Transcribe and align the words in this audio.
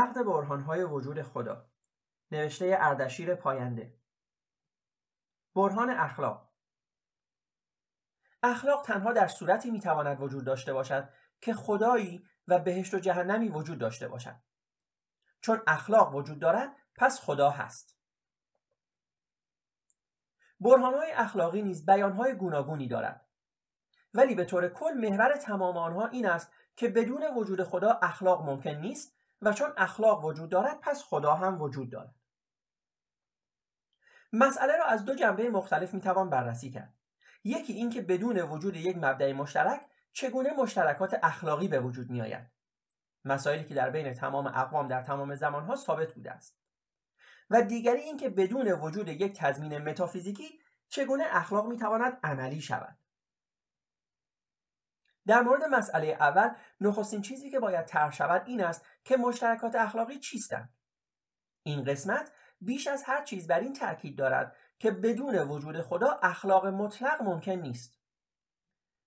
نقد 0.00 0.24
برهانهای 0.24 0.84
وجود 0.84 1.22
خدا. 1.22 1.66
نوشته 2.30 2.76
اردشیر 2.80 3.34
پاینده. 3.34 3.94
برهان 5.54 5.90
اخلاق. 5.90 6.50
اخلاق 8.42 8.82
تنها 8.82 9.12
در 9.12 9.26
صورتی 9.26 9.70
می‌تواند 9.70 10.20
وجود 10.20 10.44
داشته 10.44 10.72
باشد 10.72 11.08
که 11.40 11.54
خدایی 11.54 12.26
و 12.48 12.58
بهشت 12.58 12.94
و 12.94 12.98
جهنمی 12.98 13.48
وجود 13.48 13.78
داشته 13.78 14.08
باشد. 14.08 14.36
چون 15.40 15.62
اخلاق 15.66 16.14
وجود 16.14 16.38
دارد 16.38 16.76
پس 16.96 17.20
خدا 17.20 17.50
هست. 17.50 17.96
برهانهای 20.60 21.12
اخلاقی 21.12 21.62
نیز 21.62 21.86
بیانهای 21.86 22.34
گوناگونی 22.34 22.88
دارد. 22.88 23.26
ولی 24.14 24.34
به 24.34 24.44
طور 24.44 24.68
کل 24.68 24.92
محور 24.94 25.36
تمام 25.36 25.76
آنها 25.76 26.06
این 26.06 26.26
است 26.26 26.52
که 26.76 26.88
بدون 26.88 27.22
وجود 27.36 27.62
خدا 27.64 27.98
اخلاق 28.02 28.42
ممکن 28.42 28.70
نیست 28.70 29.19
و 29.42 29.52
چون 29.52 29.72
اخلاق 29.76 30.24
وجود 30.24 30.50
دارد 30.50 30.80
پس 30.80 31.02
خدا 31.02 31.34
هم 31.34 31.62
وجود 31.62 31.90
دارد. 31.90 32.14
مسئله 34.32 34.76
را 34.76 34.84
از 34.84 35.04
دو 35.04 35.14
جنبه 35.14 35.50
مختلف 35.50 35.94
می‌توان 35.94 36.30
بررسی 36.30 36.70
کرد. 36.70 36.94
یکی 37.44 37.72
اینکه 37.72 38.02
بدون 38.02 38.40
وجود 38.40 38.76
یک 38.76 38.96
مبدع 38.96 39.32
مشترک 39.32 39.80
چگونه 40.12 40.52
مشترکات 40.52 41.18
اخلاقی 41.22 41.68
به 41.68 41.80
وجود 41.80 42.10
میآید؟ 42.10 42.46
مسائلی 43.24 43.64
که 43.64 43.74
در 43.74 43.90
بین 43.90 44.14
تمام 44.14 44.46
اقوام 44.46 44.88
در 44.88 45.02
تمام 45.02 45.34
زمانها 45.34 45.76
ثابت 45.76 46.14
بوده 46.14 46.30
است. 46.30 46.56
و 47.50 47.62
دیگری 47.62 48.00
اینکه 48.00 48.28
بدون 48.28 48.72
وجود 48.72 49.08
یک 49.08 49.38
تضمین 49.38 49.78
متافیزیکی 49.78 50.60
چگونه 50.88 51.24
اخلاق 51.30 51.66
می‌تواند 51.66 52.18
عملی 52.22 52.60
شود؟ 52.60 52.96
در 55.26 55.40
مورد 55.40 55.64
مسئله 55.64 56.06
اول 56.06 56.50
نخستین 56.80 57.22
چیزی 57.22 57.50
که 57.50 57.60
باید 57.60 57.86
طرح 57.86 58.12
شود 58.12 58.42
این 58.46 58.64
است 58.64 58.84
که 59.04 59.16
مشترکات 59.16 59.74
اخلاقی 59.74 60.18
چیستند. 60.18 60.74
این 61.62 61.84
قسمت 61.84 62.32
بیش 62.60 62.86
از 62.86 63.02
هر 63.02 63.24
چیز 63.24 63.46
بر 63.46 63.60
این 63.60 63.72
تاکید 63.72 64.18
دارد 64.18 64.56
که 64.78 64.90
بدون 64.90 65.38
وجود 65.38 65.82
خدا 65.82 66.18
اخلاق 66.22 66.66
مطلق 66.66 67.22
ممکن 67.22 67.52
نیست. 67.52 68.00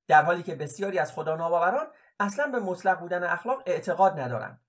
در 0.08 0.24
حالی 0.24 0.44
که 0.44 0.56
بسیاری 0.56 1.00
از 1.00 1.14
خدا 1.14 1.36
ناباوران 1.36 1.88
اصلا 2.20 2.48
به 2.48 2.60
مطلق 2.60 3.00
بودن 3.00 3.24
اخلاق 3.24 3.64
اعتقاد 3.66 4.20
ندارند. 4.20 4.62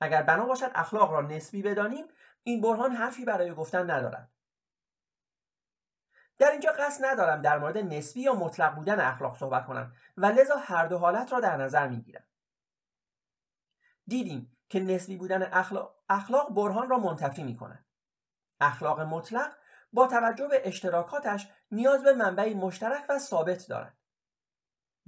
اگر 0.00 0.22
بنا 0.22 0.46
باشد 0.46 0.70
اخلاق 0.74 1.12
را 1.12 1.20
نسبی 1.20 1.62
بدانیم 1.62 2.04
این 2.42 2.60
برهان 2.60 2.92
حرفی 2.92 3.24
برای 3.24 3.54
گفتن 3.54 3.90
ندارد. 3.90 4.32
در 6.40 6.50
اینجا 6.50 6.72
قصد 6.78 7.04
ندارم 7.04 7.42
در 7.42 7.58
مورد 7.58 7.78
نسبی 7.78 8.20
یا 8.20 8.34
مطلق 8.34 8.74
بودن 8.74 9.00
اخلاق 9.00 9.36
صحبت 9.36 9.66
کنم 9.66 9.92
و 10.16 10.26
لذا 10.26 10.56
هر 10.56 10.86
دو 10.86 10.98
حالت 10.98 11.32
را 11.32 11.40
در 11.40 11.56
نظر 11.56 11.88
می‌گیرم 11.88 12.24
دیدیم 14.06 14.56
که 14.68 14.80
نسبی 14.80 15.16
بودن 15.16 15.42
اخلاق, 15.42 15.96
اخلاق 16.08 16.54
برهان 16.54 16.88
را 16.88 16.98
منتفی 16.98 17.42
می 17.42 17.56
کند. 17.56 17.84
اخلاق 18.60 19.00
مطلق 19.00 19.52
با 19.92 20.06
توجه 20.06 20.48
به 20.48 20.68
اشتراکاتش 20.68 21.48
نیاز 21.70 22.02
به 22.02 22.12
منبعی 22.12 22.54
مشترک 22.54 23.04
و 23.08 23.18
ثابت 23.18 23.68
دارد. 23.68 23.98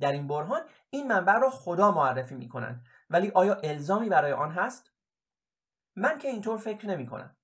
در 0.01 0.13
این 0.13 0.29
برهان 0.29 0.63
این 0.91 1.07
منبع 1.07 1.39
را 1.39 1.51
خدا 1.51 1.91
معرفی 1.91 2.35
می 2.35 2.49
کنند 2.49 2.85
ولی 3.11 3.33
آیا 3.35 3.55
الزامی 3.55 4.09
برای 4.09 4.33
آن 4.33 4.51
هست؟ 4.51 4.93
من 5.97 6.19
که 6.19 6.29
اینطور 6.29 6.59
فکر 6.59 6.87
نمی 6.87 7.07
کنم. 7.07 7.37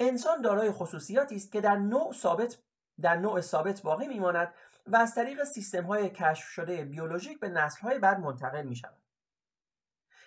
انسان 0.00 0.40
دارای 0.40 0.70
خصوصیاتی 0.70 1.36
است 1.36 1.52
که 1.52 1.60
در 1.60 1.76
نوع 1.76 2.12
ثابت 2.12 2.58
در 3.00 3.16
نوع 3.16 3.40
ثابت 3.40 3.82
باقی 3.82 4.08
میماند 4.08 4.54
و 4.86 4.96
از 4.96 5.14
طریق 5.14 5.44
سیستم 5.44 5.84
های 5.84 6.10
کشف 6.10 6.48
شده 6.48 6.84
بیولوژیک 6.84 7.40
به 7.40 7.48
نسل 7.48 7.80
های 7.80 7.98
بعد 7.98 8.20
منتقل 8.20 8.62
می 8.62 8.76
شود. 8.76 9.02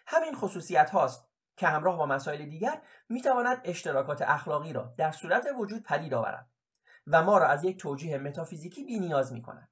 همین 0.07 0.35
خصوصیت 0.35 0.89
هاست 0.89 1.27
که 1.57 1.67
همراه 1.67 1.97
با 1.97 2.05
مسائل 2.05 2.45
دیگر 2.45 2.81
می 3.09 3.21
تواند 3.21 3.61
اشتراکات 3.63 4.21
اخلاقی 4.21 4.73
را 4.73 4.93
در 4.97 5.11
صورت 5.11 5.47
وجود 5.57 5.83
پدید 5.83 6.13
آورد 6.13 6.47
و 7.07 7.23
ما 7.23 7.37
را 7.37 7.47
از 7.47 7.63
یک 7.63 7.79
توجیه 7.79 8.17
متافیزیکی 8.17 8.83
بی 8.83 8.99
نیاز 8.99 9.33
می 9.33 9.41
کند. 9.41 9.69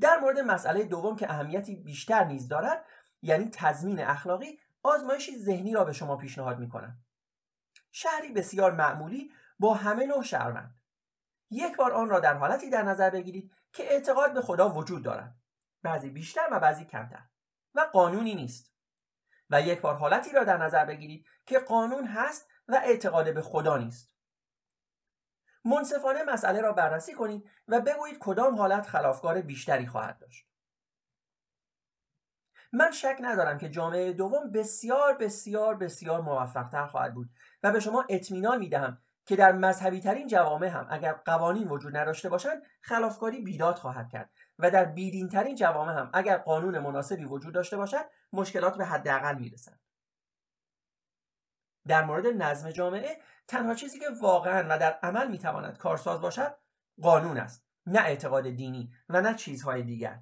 در 0.00 0.18
مورد 0.18 0.38
مسئله 0.38 0.84
دوم 0.84 1.16
که 1.16 1.30
اهمیتی 1.30 1.76
بیشتر 1.76 2.24
نیز 2.24 2.48
دارد 2.48 2.84
یعنی 3.22 3.50
تضمین 3.54 4.00
اخلاقی 4.00 4.58
آزمایشی 4.82 5.38
ذهنی 5.38 5.72
را 5.72 5.84
به 5.84 5.92
شما 5.92 6.16
پیشنهاد 6.16 6.58
می 6.58 6.68
کنم. 6.68 6.98
شهری 7.92 8.32
بسیار 8.32 8.72
معمولی 8.72 9.32
با 9.60 9.74
همه 9.74 10.06
نوع 10.06 10.22
شهروند. 10.22 10.80
یک 11.50 11.76
بار 11.76 11.92
آن 11.92 12.08
را 12.08 12.20
در 12.20 12.34
حالتی 12.34 12.70
در 12.70 12.82
نظر 12.82 13.10
بگیرید 13.10 13.52
که 13.72 13.92
اعتقاد 13.92 14.34
به 14.34 14.42
خدا 14.42 14.68
وجود 14.68 15.02
دارد. 15.02 15.36
بعضی 15.82 16.10
بیشتر 16.10 16.48
و 16.52 16.60
بعضی 16.60 16.84
کمتر. 16.84 17.22
و 17.74 17.80
قانونی 17.80 18.34
نیست. 18.34 18.74
و 19.50 19.62
یک 19.62 19.80
بار 19.80 19.94
حالتی 19.94 20.32
را 20.32 20.44
در 20.44 20.56
نظر 20.56 20.84
بگیرید 20.84 21.26
که 21.46 21.58
قانون 21.58 22.06
هست 22.06 22.48
و 22.68 22.80
اعتقاد 22.84 23.34
به 23.34 23.42
خدا 23.42 23.76
نیست. 23.76 24.14
منصفانه 25.64 26.22
مسئله 26.22 26.60
را 26.60 26.72
بررسی 26.72 27.14
کنید 27.14 27.50
و 27.68 27.80
بگویید 27.80 28.18
کدام 28.20 28.54
حالت 28.54 28.86
خلافکار 28.86 29.40
بیشتری 29.40 29.86
خواهد 29.86 30.18
داشت. 30.18 30.46
من 32.72 32.90
شک 32.90 33.16
ندارم 33.20 33.58
که 33.58 33.68
جامعه 33.68 34.12
دوم 34.12 34.50
بسیار 34.50 35.16
بسیار 35.16 35.76
بسیار 35.76 36.20
موفقتر 36.20 36.86
خواهد 36.86 37.14
بود 37.14 37.30
و 37.62 37.72
به 37.72 37.80
شما 37.80 38.04
اطمینان 38.08 38.58
می‌دهم 38.58 39.02
که 39.30 39.36
در 39.36 39.52
مذهبی 39.52 40.00
ترین 40.00 40.26
جوامع 40.26 40.66
هم 40.66 40.86
اگر 40.90 41.12
قوانین 41.12 41.68
وجود 41.68 41.96
نداشته 41.96 42.28
باشند 42.28 42.62
خلافکاری 42.80 43.40
بیداد 43.40 43.74
خواهد 43.74 44.08
کرد. 44.08 44.30
و 44.58 44.70
در 44.70 44.84
بیدین 44.84 45.28
ترین 45.28 45.54
جوامع 45.54 45.92
هم 45.92 46.10
اگر 46.12 46.38
قانون 46.38 46.78
مناسبی 46.78 47.24
وجود 47.24 47.54
داشته 47.54 47.76
باشد 47.76 48.04
مشکلات 48.32 48.76
به 48.76 48.84
حداقل 48.84 49.38
می‌رسند. 49.38 49.80
در 51.86 52.04
مورد 52.04 52.26
نظم 52.26 52.70
جامعه 52.70 53.18
تنها 53.48 53.74
چیزی 53.74 53.98
که 53.98 54.06
واقعا 54.20 54.66
و 54.70 54.78
در 54.78 54.98
عمل 55.02 55.28
می‌تواند 55.28 55.78
کارساز 55.78 56.20
باشد 56.20 56.56
قانون 57.02 57.38
است. 57.38 57.66
نه 57.86 58.00
اعتقاد 58.00 58.50
دینی 58.50 58.92
و 59.08 59.20
نه 59.20 59.34
چیزهای 59.34 59.82
دیگر. 59.82 60.20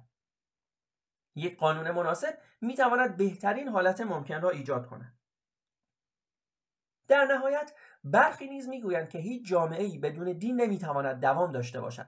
یک 1.35 1.57
قانون 1.57 1.91
مناسب 1.91 2.37
می‌تواند 2.61 3.17
بهترین 3.17 3.67
حالت 3.67 4.01
ممکن 4.01 4.41
را 4.41 4.49
ایجاد 4.49 4.87
کند. 4.87 5.18
در 7.09 7.25
نهایت 7.25 7.73
برخی 8.03 8.47
نیز 8.47 8.67
می‌گویند 8.67 9.09
که 9.09 9.17
هیچ 9.17 9.47
جامعه 9.47 9.83
ای 9.83 9.97
بدون 9.97 10.33
دین 10.33 10.61
نمی‌تواند 10.61 11.21
دوام 11.21 11.51
داشته 11.51 11.81
باشد. 11.81 12.07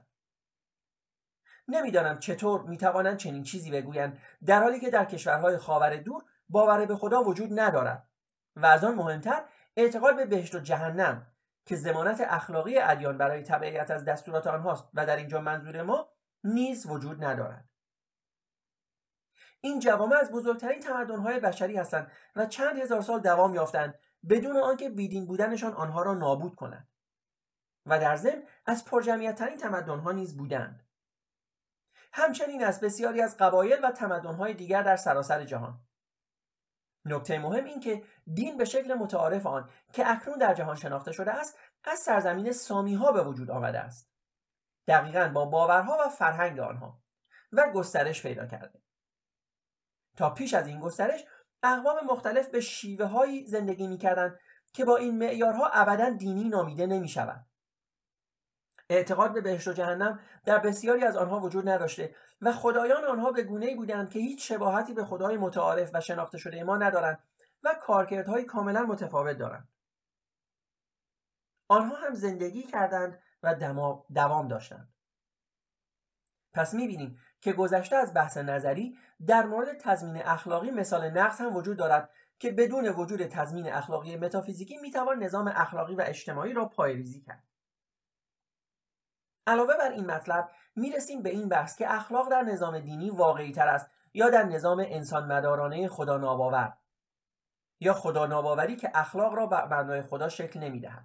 نمی‌دانم 1.68 2.18
چطور 2.18 2.62
می‌توانند 2.62 3.16
چنین 3.16 3.42
چیزی 3.42 3.70
بگویند 3.70 4.18
در 4.46 4.62
حالی 4.62 4.80
که 4.80 4.90
در 4.90 5.04
کشورهای 5.04 5.58
خاور 5.58 5.96
دور 5.96 6.24
باور 6.48 6.86
به 6.86 6.96
خدا 6.96 7.22
وجود 7.22 7.60
ندارد 7.60 8.08
و 8.56 8.66
از 8.66 8.84
آن 8.84 8.94
مهمتر 8.94 9.44
اعتقاد 9.76 10.16
به 10.16 10.26
بهشت 10.26 10.54
و 10.54 10.58
جهنم 10.58 11.26
که 11.66 11.76
زمانت 11.76 12.20
اخلاقی 12.20 12.78
ادیان 12.78 13.18
برای 13.18 13.42
تبعیت 13.42 13.90
از 13.90 14.04
دستورات 14.04 14.46
آنهاست 14.46 14.88
و 14.94 15.06
در 15.06 15.16
اینجا 15.16 15.40
منظور 15.40 15.82
ما 15.82 16.08
نیز 16.44 16.86
وجود 16.86 17.24
ندارد. 17.24 17.68
این 19.60 19.80
جوامع 19.80 20.16
از 20.16 20.30
بزرگترین 20.30 20.80
تمدنهای 20.80 21.40
بشری 21.40 21.76
هستند 21.76 22.10
و 22.36 22.46
چند 22.46 22.78
هزار 22.78 23.00
سال 23.00 23.20
دوام 23.20 23.54
یافتند 23.54 23.98
بدون 24.28 24.56
آنکه 24.56 24.90
بیدین 24.90 25.26
بودنشان 25.26 25.72
آنها 25.72 26.02
را 26.02 26.14
نابود 26.14 26.54
کند 26.54 26.88
و 27.86 27.98
در 27.98 28.16
ضمن 28.16 28.42
از 28.66 28.84
پرجمعیتترین 28.84 29.58
تمدنها 29.58 30.12
نیز 30.12 30.36
بودند. 30.36 30.88
همچنین 32.12 32.64
از 32.64 32.80
بسیاری 32.80 33.22
از 33.22 33.36
قبایل 33.36 33.84
و 33.84 33.90
تمدنهای 33.90 34.54
دیگر 34.54 34.82
در 34.82 34.96
سراسر 34.96 35.44
جهان. 35.44 35.80
نکته 37.04 37.38
مهم 37.38 37.64
این 37.64 37.80
که 37.80 38.02
دین 38.34 38.56
به 38.56 38.64
شکل 38.64 38.94
متعارف 38.94 39.46
آن 39.46 39.70
که 39.92 40.10
اکنون 40.10 40.38
در 40.38 40.54
جهان 40.54 40.76
شناخته 40.76 41.12
شده 41.12 41.32
است 41.32 41.58
از 41.84 41.98
سرزمین 41.98 42.52
سامی 42.52 42.94
ها 42.94 43.12
به 43.12 43.22
وجود 43.22 43.50
آمده 43.50 43.78
است. 43.78 44.12
دقیقا 44.88 45.28
با 45.28 45.44
باورها 45.44 45.98
و 46.06 46.08
فرهنگ 46.08 46.58
آنها 46.58 47.02
و 47.52 47.70
گسترش 47.74 48.22
پیدا 48.22 48.46
کرده. 48.46 48.82
تا 50.16 50.30
پیش 50.30 50.54
از 50.54 50.66
این 50.66 50.80
گسترش 50.80 51.24
اقوام 51.62 52.06
مختلف 52.06 52.48
به 52.48 52.60
شیوه 52.60 53.06
هایی 53.06 53.46
زندگی 53.46 53.86
می‌کردند 53.86 54.38
که 54.72 54.84
با 54.84 54.96
این 54.96 55.18
معیارها 55.18 55.66
ابدا 55.66 56.10
دینی 56.10 56.48
نامیده 56.48 56.86
نمی 56.86 57.08
شود. 57.08 57.46
اعتقاد 58.88 59.32
به 59.32 59.40
بهشت 59.40 59.68
و 59.68 59.72
جهنم 59.72 60.20
در 60.44 60.58
بسیاری 60.58 61.04
از 61.04 61.16
آنها 61.16 61.40
وجود 61.40 61.68
نداشته 61.68 62.14
و 62.40 62.52
خدایان 62.52 63.04
آنها 63.04 63.32
به 63.32 63.42
گونه 63.42 63.76
بودند 63.76 64.10
که 64.10 64.18
هیچ 64.18 64.48
شباهتی 64.48 64.94
به 64.94 65.04
خدای 65.04 65.36
متعارف 65.36 65.90
و 65.94 66.00
شناخته 66.00 66.38
شده 66.38 66.64
ما 66.64 66.76
ندارند 66.76 67.18
و 67.62 67.74
کارکردهای 67.82 68.44
کاملا 68.44 68.82
متفاوت 68.82 69.38
دارند. 69.38 69.68
آنها 71.68 71.96
هم 71.96 72.14
زندگی 72.14 72.62
کردند 72.62 73.22
و 73.42 73.54
دوام 74.14 74.48
داشتند. 74.48 74.94
پس 76.54 76.74
می‌بینیم 76.74 77.18
که 77.42 77.52
گذشته 77.52 77.96
از 77.96 78.14
بحث 78.14 78.36
نظری 78.36 78.98
در 79.26 79.46
مورد 79.46 79.78
تضمین 79.78 80.22
اخلاقی 80.22 80.70
مثال 80.70 81.10
نقص 81.10 81.40
هم 81.40 81.56
وجود 81.56 81.76
دارد 81.76 82.10
که 82.38 82.50
بدون 82.50 82.88
وجود 82.88 83.26
تضمین 83.26 83.72
اخلاقی 83.72 84.16
متافیزیکی 84.16 84.76
می‌توان 84.76 85.22
نظام 85.22 85.48
اخلاقی 85.48 85.94
و 85.94 86.04
اجتماعی 86.06 86.52
را 86.52 86.64
پایریزی 86.64 87.20
کرد. 87.20 87.44
علاوه 89.46 89.76
بر 89.76 89.90
این 89.90 90.06
مطلب 90.06 90.50
می‌رسیم 90.76 91.22
به 91.22 91.30
این 91.30 91.48
بحث 91.48 91.76
که 91.76 91.94
اخلاق 91.94 92.30
در 92.30 92.42
نظام 92.42 92.78
دینی 92.78 93.10
واقعی 93.10 93.52
تر 93.52 93.68
است 93.68 93.90
یا 94.14 94.30
در 94.30 94.42
نظام 94.42 94.84
انسان 94.88 95.32
مدارانه 95.32 95.88
خدا 95.88 96.18
ناباور 96.18 96.72
یا 97.80 97.94
خدا 97.94 98.26
ناباوری 98.26 98.76
که 98.76 98.90
اخلاق 98.94 99.34
را 99.34 99.46
بر 99.46 99.64
مبنای 99.64 100.02
خدا 100.02 100.28
شکل 100.28 100.60
نمی‌دهد. 100.60 101.04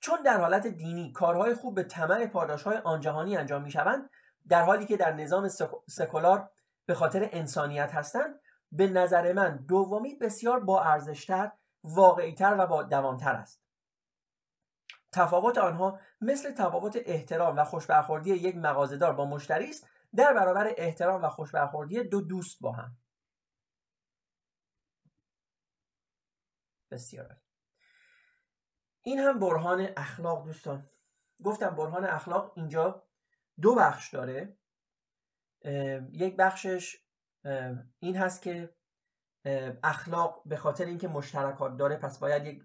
چون 0.00 0.22
در 0.22 0.40
حالت 0.40 0.66
دینی 0.66 1.12
کارهای 1.12 1.54
خوب 1.54 1.74
به 1.74 1.82
طمع 1.82 2.26
پاداشهای 2.26 2.76
آنجهانی 2.76 3.36
انجام 3.36 3.62
می‌شوند 3.62 4.10
در 4.48 4.62
حالی 4.62 4.86
که 4.86 4.96
در 4.96 5.12
نظام 5.12 5.48
سکولار 5.88 6.50
به 6.86 6.94
خاطر 6.94 7.28
انسانیت 7.32 7.94
هستند 7.94 8.40
به 8.72 8.86
نظر 8.86 9.32
من 9.32 9.56
دومی 9.56 10.14
بسیار 10.14 10.60
با 10.60 10.82
ارزشتر 10.82 11.52
واقعیتر 11.84 12.56
و 12.58 12.66
با 12.66 12.82
دوامتر 12.82 13.32
است. 13.32 13.62
تفاوت 15.12 15.58
آنها 15.58 16.00
مثل 16.20 16.52
تفاوت 16.52 16.98
احترام 17.06 17.56
و 17.56 17.64
خوشبرخوردی 17.64 18.30
یک 18.30 18.56
مغازهدار 18.56 19.12
با 19.12 19.24
مشتری 19.24 19.70
است 19.70 19.86
در 20.16 20.34
برابر 20.34 20.74
احترام 20.76 21.24
و 21.24 21.28
خوشبرخوردی 21.28 22.04
دو 22.04 22.20
دوست 22.20 22.58
با 22.60 22.72
هم. 22.72 22.96
بسیار 26.90 27.36
این 29.06 29.18
هم 29.18 29.38
برهان 29.38 29.88
اخلاق 29.96 30.44
دوستان. 30.44 30.90
گفتم 31.44 31.70
برهان 31.70 32.04
اخلاق 32.04 32.52
اینجا 32.56 33.02
دو 33.60 33.74
بخش 33.74 34.14
داره. 34.14 34.56
یک 36.12 36.36
بخشش 36.36 36.96
این 37.98 38.16
هست 38.16 38.42
که 38.42 38.74
اخلاق 39.82 40.42
به 40.46 40.56
خاطر 40.56 40.84
اینکه 40.84 41.08
مشترکات 41.08 41.76
داره 41.76 41.96
پس 41.96 42.18
باید 42.18 42.46
یک 42.46 42.62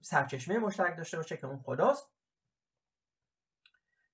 سرچشمه 0.00 0.58
مشترک 0.58 0.96
داشته 0.96 1.16
باشه 1.16 1.36
که 1.36 1.46
اون 1.46 1.58
خداست. 1.58 2.08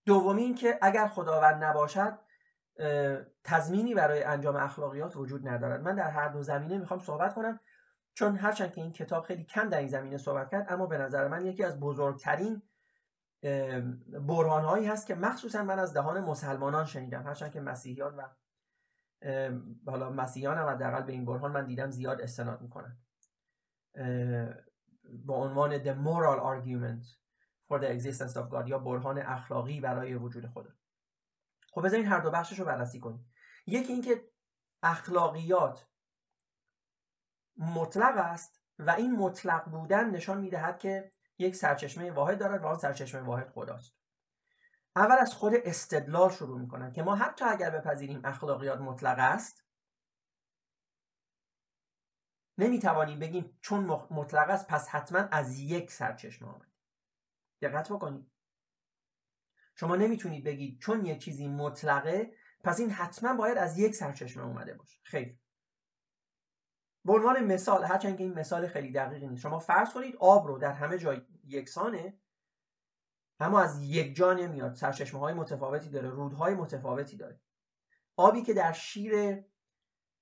دومی 0.06 0.42
این 0.42 0.54
که 0.54 0.78
اگر 0.82 1.06
خداوند 1.06 1.64
نباشد 1.64 2.18
تضمینی 3.44 3.94
برای 3.94 4.22
انجام 4.22 4.56
اخلاقیات 4.56 5.16
وجود 5.16 5.48
ندارد. 5.48 5.80
من 5.80 5.94
در 5.94 6.10
هر 6.10 6.28
دو 6.28 6.42
زمینه 6.42 6.78
می‌خوام 6.78 7.00
صحبت 7.00 7.34
کنم. 7.34 7.60
چون 8.14 8.36
هرچند 8.36 8.72
که 8.72 8.80
این 8.80 8.92
کتاب 8.92 9.24
خیلی 9.24 9.44
کم 9.44 9.68
در 9.68 9.78
این 9.78 9.88
زمینه 9.88 10.16
صحبت 10.16 10.50
کرد 10.50 10.72
اما 10.72 10.86
به 10.86 10.98
نظر 10.98 11.28
من 11.28 11.46
یکی 11.46 11.64
از 11.64 11.80
بزرگترین 11.80 12.62
برهانهایی 14.20 14.86
هست 14.86 15.06
که 15.06 15.14
مخصوصا 15.14 15.62
من 15.62 15.78
از 15.78 15.94
دهان 15.94 16.20
مسلمانان 16.20 16.84
شنیدم. 16.84 17.22
هرچند 17.22 17.52
که 17.52 17.60
مسیحیان 17.60 18.14
و 18.16 18.28
حالا 19.90 20.10
مسیحیان 20.10 20.58
هم 20.58 20.66
حداقل 20.66 21.02
به 21.02 21.12
این 21.12 21.24
برهان 21.24 21.52
من 21.52 21.66
دیدم 21.66 21.90
زیاد 21.90 22.20
استناد 22.20 22.60
می‌کنن 22.60 22.98
با 25.24 25.34
عنوان 25.34 25.82
the 25.82 25.96
moral 25.96 26.40
argument 26.40 27.06
for 27.68 27.78
the 27.80 27.88
existence 27.88 28.36
of 28.36 28.50
God 28.50 28.68
یا 28.68 28.78
برهان 28.78 29.18
اخلاقی 29.18 29.80
برای 29.80 30.14
وجود 30.14 30.46
خدا. 30.46 30.70
خب 31.70 31.84
بذارین 31.84 32.06
هر 32.06 32.20
دو 32.20 32.30
بخشش 32.30 32.58
رو 32.58 32.64
بررسی 32.64 33.00
کنیم. 33.00 33.32
یکی 33.66 33.92
اینکه 33.92 34.24
اخلاقیات 34.82 35.86
مطلق 37.56 38.16
است 38.16 38.60
و 38.78 38.90
این 38.90 39.16
مطلق 39.16 39.64
بودن 39.64 40.10
نشان 40.10 40.40
می‌دهد 40.40 40.78
که 40.78 41.10
یک 41.38 41.56
سرچشمه 41.56 42.10
واحد 42.10 42.38
دارد 42.38 42.62
و 42.62 42.66
آن 42.66 42.78
سرچشمه 42.78 43.20
واحد 43.20 43.48
خداست. 43.48 43.94
اول 44.96 45.16
از 45.20 45.34
خود 45.34 45.52
استدلال 45.54 46.30
شروع 46.30 46.60
می‌کنن 46.60 46.92
که 46.92 47.02
ما 47.02 47.16
حتی 47.16 47.44
اگر 47.44 47.70
بپذیریم 47.70 48.20
اخلاقیات 48.24 48.80
مطلق 48.80 49.18
است 49.18 49.64
نمی‌توانیم 52.58 53.18
بگیم 53.18 53.58
چون 53.60 53.84
مطلق 54.10 54.50
است 54.50 54.66
پس 54.66 54.88
حتما 54.88 55.18
از 55.18 55.58
یک 55.58 55.90
سرچشمه 55.90 56.48
آمد. 56.48 56.72
دقت 57.62 57.92
بکنید. 57.92 58.30
شما 59.74 59.96
نمی‌تونید 59.96 60.44
بگید 60.44 60.80
چون 60.80 61.06
یک 61.06 61.24
چیزی 61.24 61.48
مطلقه 61.48 62.32
پس 62.64 62.80
این 62.80 62.90
حتما 62.90 63.34
باید 63.34 63.58
از 63.58 63.78
یک 63.78 63.94
سرچشمه 63.94 64.44
اومده 64.44 64.74
باشه. 64.74 64.98
خیر. 65.02 65.38
به 67.04 67.12
عنوان 67.12 67.44
مثال 67.44 67.84
هرچند 67.84 68.16
که 68.16 68.24
این 68.24 68.34
مثال 68.34 68.66
خیلی 68.66 68.92
دقیقی 68.92 69.28
نیست. 69.28 69.42
شما 69.42 69.58
فرض 69.58 69.92
کنید 69.92 70.16
آب 70.16 70.46
رو 70.46 70.58
در 70.58 70.72
همه 70.72 70.98
جای 70.98 71.22
یکسانه 71.44 72.18
اما 73.40 73.60
از 73.60 73.82
یک 73.82 74.16
جا 74.16 74.32
نمیاد. 74.32 74.74
سرچشمه 74.74 75.20
های 75.20 75.34
متفاوتی 75.34 75.90
داره 75.90 76.08
رودهای 76.08 76.54
متفاوتی 76.54 77.16
داره. 77.16 77.40
آبی 78.16 78.42
که 78.42 78.54
در 78.54 78.72
شیر 78.72 79.44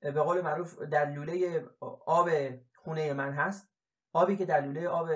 به 0.01 0.13
قول 0.13 0.41
معروف 0.41 0.79
در 0.79 1.11
لوله 1.11 1.67
آب 2.07 2.31
خونه 2.75 3.13
من 3.13 3.33
هست 3.33 3.69
آبی 4.13 4.37
که 4.37 4.45
در 4.45 4.61
لوله 4.61 4.89
آب 4.89 5.09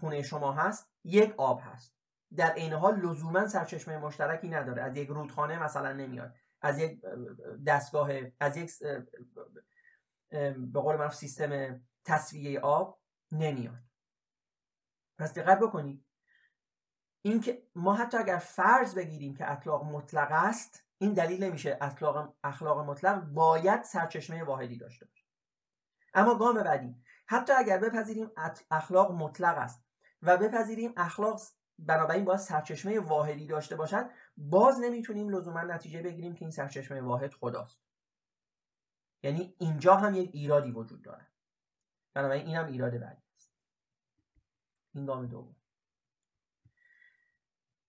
خونه 0.00 0.22
شما 0.22 0.52
هست 0.52 0.90
یک 1.04 1.34
آب 1.36 1.60
هست. 1.64 1.94
در 2.36 2.50
عین 2.50 2.72
حال 2.72 3.00
لزوما 3.00 3.48
سرچشمه 3.48 3.98
مشترکی 3.98 4.48
نداره. 4.48 4.82
از 4.82 4.96
یک 4.96 5.08
رودخانه 5.08 5.62
مثلا 5.62 5.92
نمیاد. 5.92 6.34
از 6.60 6.78
یک 6.78 7.00
دستگاه 7.66 8.10
از 8.40 8.56
یک 8.56 8.70
به 10.30 10.80
قول 10.80 10.96
معروف 10.96 11.14
سیستم 11.14 11.80
تصویه 12.04 12.60
آب 12.60 13.00
نمیاد. 13.32 13.82
پس 15.18 15.34
دقت 15.34 15.58
بکنید. 15.58 16.06
اینکه 17.22 17.62
ما 17.74 17.94
حتی 17.94 18.16
اگر 18.16 18.38
فرض 18.38 18.94
بگیریم 18.94 19.34
که 19.34 19.52
اطلاق 19.52 19.84
مطلق 19.84 20.28
است 20.30 20.84
این 20.98 21.12
دلیل 21.12 21.44
نمیشه 21.44 21.78
اطلاق 21.80 22.36
اخلاق 22.44 22.78
مطلق 22.78 23.20
باید 23.20 23.82
سرچشمه 23.82 24.44
واحدی 24.44 24.76
داشته 24.76 25.06
باشه. 25.06 25.24
اما 26.14 26.34
گام 26.34 26.62
بعدی 26.62 26.96
حتی 27.26 27.52
اگر 27.52 27.78
بپذیریم 27.78 28.30
اخلاق 28.70 29.12
مطلق 29.12 29.58
است 29.58 29.84
و 30.22 30.36
بپذیریم 30.36 30.92
اخلاق 30.96 31.40
بنابراین 31.78 32.24
باید 32.24 32.38
سرچشمه 32.38 33.00
واحدی 33.00 33.46
داشته 33.46 33.76
باشد 33.76 34.10
باز 34.36 34.80
نمی‌تونیم 34.80 35.28
لزوما 35.28 35.62
نتیجه 35.62 36.02
بگیریم 36.02 36.34
که 36.34 36.44
این 36.44 36.50
سرچشمه 36.50 37.00
واحد 37.00 37.32
خداست. 37.34 37.89
یعنی 39.22 39.54
اینجا 39.58 39.96
هم 39.96 40.14
یک 40.14 40.30
ایرادی 40.34 40.70
وجود 40.70 41.02
داره. 41.02 41.26
بنابراین 42.14 42.46
این 42.46 42.56
هم 42.56 42.66
ایراد 42.66 42.98
بعدی 42.98 43.22
است. 43.34 43.52
این 44.94 45.06
گام 45.06 45.26
دوم. 45.26 45.56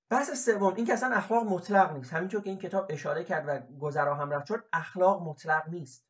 بحث 0.09 0.45
سوم 0.45 0.73
این 0.73 0.85
که 0.85 0.93
اصلا 0.93 1.15
اخلاق 1.15 1.43
مطلق 1.43 1.91
نیست. 1.91 2.13
همینطور 2.13 2.41
که 2.41 2.49
این 2.49 2.59
کتاب 2.59 2.87
اشاره 2.89 3.23
کرد 3.23 3.47
و 3.47 3.77
گذرا 3.77 4.15
هم 4.15 4.29
رفت 4.29 4.45
شد 4.45 4.69
اخلاق 4.73 5.21
مطلق 5.21 5.69
نیست. 5.69 6.07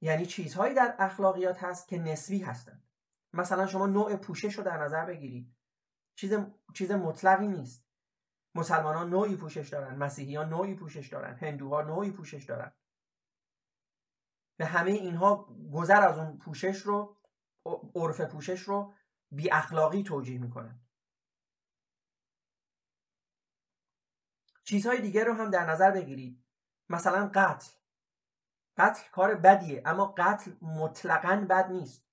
یعنی 0.00 0.26
چیزهایی 0.26 0.74
در 0.74 0.96
اخلاقیات 0.98 1.64
هست 1.64 1.88
که 1.88 1.98
نسبی 1.98 2.38
هستند. 2.38 2.88
مثلا 3.32 3.66
شما 3.66 3.86
نوع 3.86 4.16
پوشش 4.16 4.54
رو 4.54 4.64
در 4.64 4.82
نظر 4.82 5.06
بگیرید. 5.06 5.56
چیز 6.14 6.32
چیز 6.74 6.90
مطلقی 6.90 7.48
نیست. 7.48 7.85
مسلمانان 8.56 9.10
نوعی 9.10 9.36
پوشش 9.36 9.68
دارن. 9.68 9.96
مسیحیان 9.96 10.48
نوعی 10.48 10.74
پوشش 10.74 11.08
دارن. 11.08 11.34
هندوها 11.34 11.82
نوعی 11.82 12.10
پوشش 12.10 12.44
دارن. 12.44 12.72
و 14.58 14.64
همه 14.64 14.90
اینها 14.90 15.56
گذر 15.72 16.08
از 16.08 16.18
اون 16.18 16.38
پوشش 16.38 16.76
رو 16.76 17.16
عرف 17.94 18.20
پوشش 18.20 18.60
رو 18.60 18.94
بی 19.30 19.50
اخلاقی 19.50 20.02
توجیه 20.02 20.38
می‌کنن. 20.38 20.80
چیزهای 24.64 25.00
دیگر 25.00 25.24
رو 25.24 25.34
هم 25.34 25.50
در 25.50 25.70
نظر 25.70 25.90
بگیرید. 25.90 26.44
مثلا 26.88 27.30
قتل. 27.34 27.70
قتل 28.76 29.10
کار 29.12 29.34
بدیه 29.34 29.82
اما 29.86 30.14
قتل 30.18 30.52
مطلقا 30.62 31.46
بد 31.50 31.70
نیست. 31.70 32.06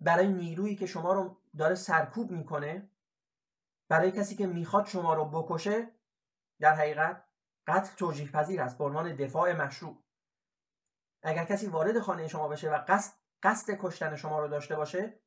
برای 0.00 0.28
نیرویی 0.28 0.76
که 0.76 0.86
شما 0.86 1.12
رو 1.12 1.36
داره 1.58 1.74
سرکوب 1.74 2.30
می‌کنه 2.30 2.90
برای 3.92 4.12
کسی 4.12 4.36
که 4.36 4.46
می‌خواد 4.46 4.86
شما 4.86 5.14
رو 5.14 5.24
بکشه 5.24 5.90
در 6.60 6.74
حقیقت 6.74 7.24
قتل 7.66 7.96
توجیه 7.96 8.30
پذیر 8.30 8.62
است 8.62 8.78
به 8.78 8.84
عنوان 8.84 9.16
دفاع 9.16 9.52
مشروع. 9.52 10.04
اگر 11.22 11.44
کسی 11.44 11.66
وارد 11.66 12.00
خانه 12.00 12.28
شما 12.28 12.48
بشه 12.48 12.70
و 12.70 12.84
قصد 12.88 13.14
قصد 13.42 13.78
کشتن 13.80 14.16
شما 14.16 14.40
رو 14.40 14.48
داشته 14.48 14.76
باشه 14.76 15.20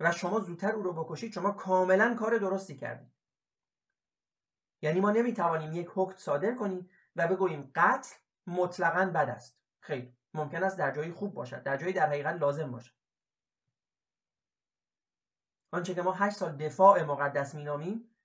و 0.00 0.12
شما 0.12 0.40
زودتر 0.40 0.72
او 0.72 0.82
رو 0.82 1.04
بکشید 1.04 1.32
شما 1.32 1.50
کاملا 1.52 2.14
کار 2.14 2.38
درستی 2.38 2.76
کردید. 2.76 3.12
یعنی 4.82 5.00
ما 5.00 5.10
نمی‌توانیم 5.10 5.72
یک 5.72 5.88
حکم 5.94 6.16
صادر 6.16 6.54
کنیم 6.54 6.90
و 7.16 7.28
بگوییم 7.28 7.70
قتل 7.74 8.16
مطلقا 8.46 9.04
بد 9.14 9.28
است. 9.28 9.60
خیر 9.80 10.16
ممکن 10.34 10.62
است 10.62 10.78
در 10.78 10.90
جایی 10.90 11.12
خوب 11.12 11.34
باشد 11.34 11.62
در 11.62 11.76
جایی 11.76 11.92
در 11.92 12.06
حقیقت 12.06 12.34
لازم 12.34 12.70
باشد. 12.70 12.99
آنچه 15.72 15.94
که 15.94 16.02
ما 16.02 16.12
هشت 16.12 16.36
سال 16.36 16.56
دفاع 16.56 17.02
مقدس 17.02 17.54
مینامیم 17.54 18.16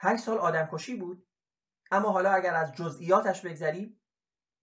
هشت 0.00 0.24
سال 0.24 0.38
آدمکشی 0.38 0.96
بود. 0.96 1.26
اما 1.90 2.10
حالا 2.10 2.30
اگر 2.32 2.54
از 2.54 2.72
جزئیاتش 2.72 3.46
بگذریم 3.46 4.00